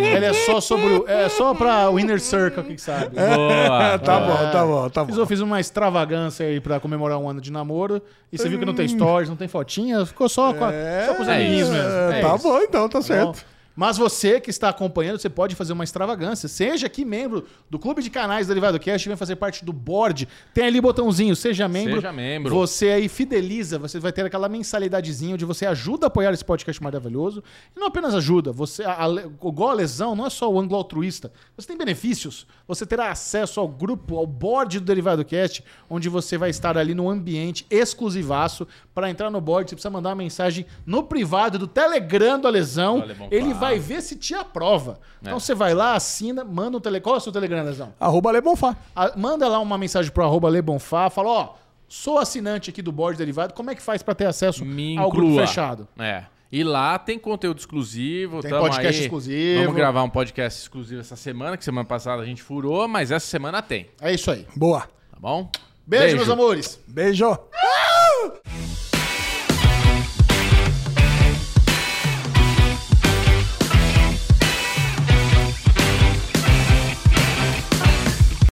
[0.01, 0.87] Ele é só sobre.
[0.87, 3.17] o- É só pra o Inner Circle, quem sabe.
[3.17, 3.99] Boa.
[3.99, 5.23] tá bom, tá bom, tá Fiz, bom.
[5.23, 8.01] eu fiz uma extravagância aí pra comemorar um ano de namoro.
[8.33, 10.07] E você viu que não tem stories, não tem fotinha.
[10.07, 10.73] Ficou só com, a-
[11.07, 11.77] só com os é amiguinhos isso.
[11.77, 11.91] mesmo.
[12.13, 12.45] É, É tá isso.
[12.49, 13.35] bom, então, tá Tá bom?
[13.79, 16.49] Mas você que está acompanhando, você pode fazer uma extravagância.
[16.49, 20.27] Seja aqui membro do Clube de Canais Derivado Cast, vem fazer parte do board.
[20.53, 21.95] Tem ali botãozinho, seja membro.
[21.95, 22.53] Seja membro.
[22.53, 26.83] Você aí fideliza, você vai ter aquela mensalidadezinha onde você ajuda a apoiar esse podcast
[26.83, 27.41] maravilhoso.
[27.77, 30.77] E não apenas ajuda, você a, a, igual a lesão, não é só o ângulo
[30.77, 31.31] altruísta.
[31.57, 32.49] Você tem benefícios.
[32.67, 36.97] Você terá acesso ao grupo, ao board do Derivado Cast, onde você vai estar ali
[36.97, 38.67] no ambiente exclusivaço.
[38.99, 42.99] Para entrar no board, você precisa mandar uma mensagem no privado do Telegram do Lesão.
[42.99, 43.61] Olha, bom Ele papo.
[43.61, 44.99] vai ver se te aprova.
[45.23, 45.39] Então É.
[45.39, 47.01] você vai lá, assina, manda um tele...
[47.01, 47.95] Qual é o seu Telegram, Lesão?
[48.01, 48.77] Arroba Lebonfá.
[48.97, 51.55] A- manda lá uma mensagem pro arroba Lebonfá, fala, ó,
[51.89, 55.13] sou assinante aqui do board derivado, como é que faz pra ter acesso Me ao
[55.13, 55.87] grupo fechado?
[55.97, 56.25] É.
[56.51, 58.41] E lá tem conteúdo exclusivo.
[58.43, 59.05] Tem podcast aí.
[59.05, 59.61] exclusivo.
[59.61, 63.29] Vamos gravar um podcast exclusivo essa semana, que semana passada a gente furou, mas essa
[63.29, 63.87] semana tem.
[64.01, 64.45] É isso aí.
[64.57, 64.81] Boa.
[64.81, 65.49] Tá bom?
[65.87, 66.81] Beijo, meus amores.
[66.89, 67.39] Beijo.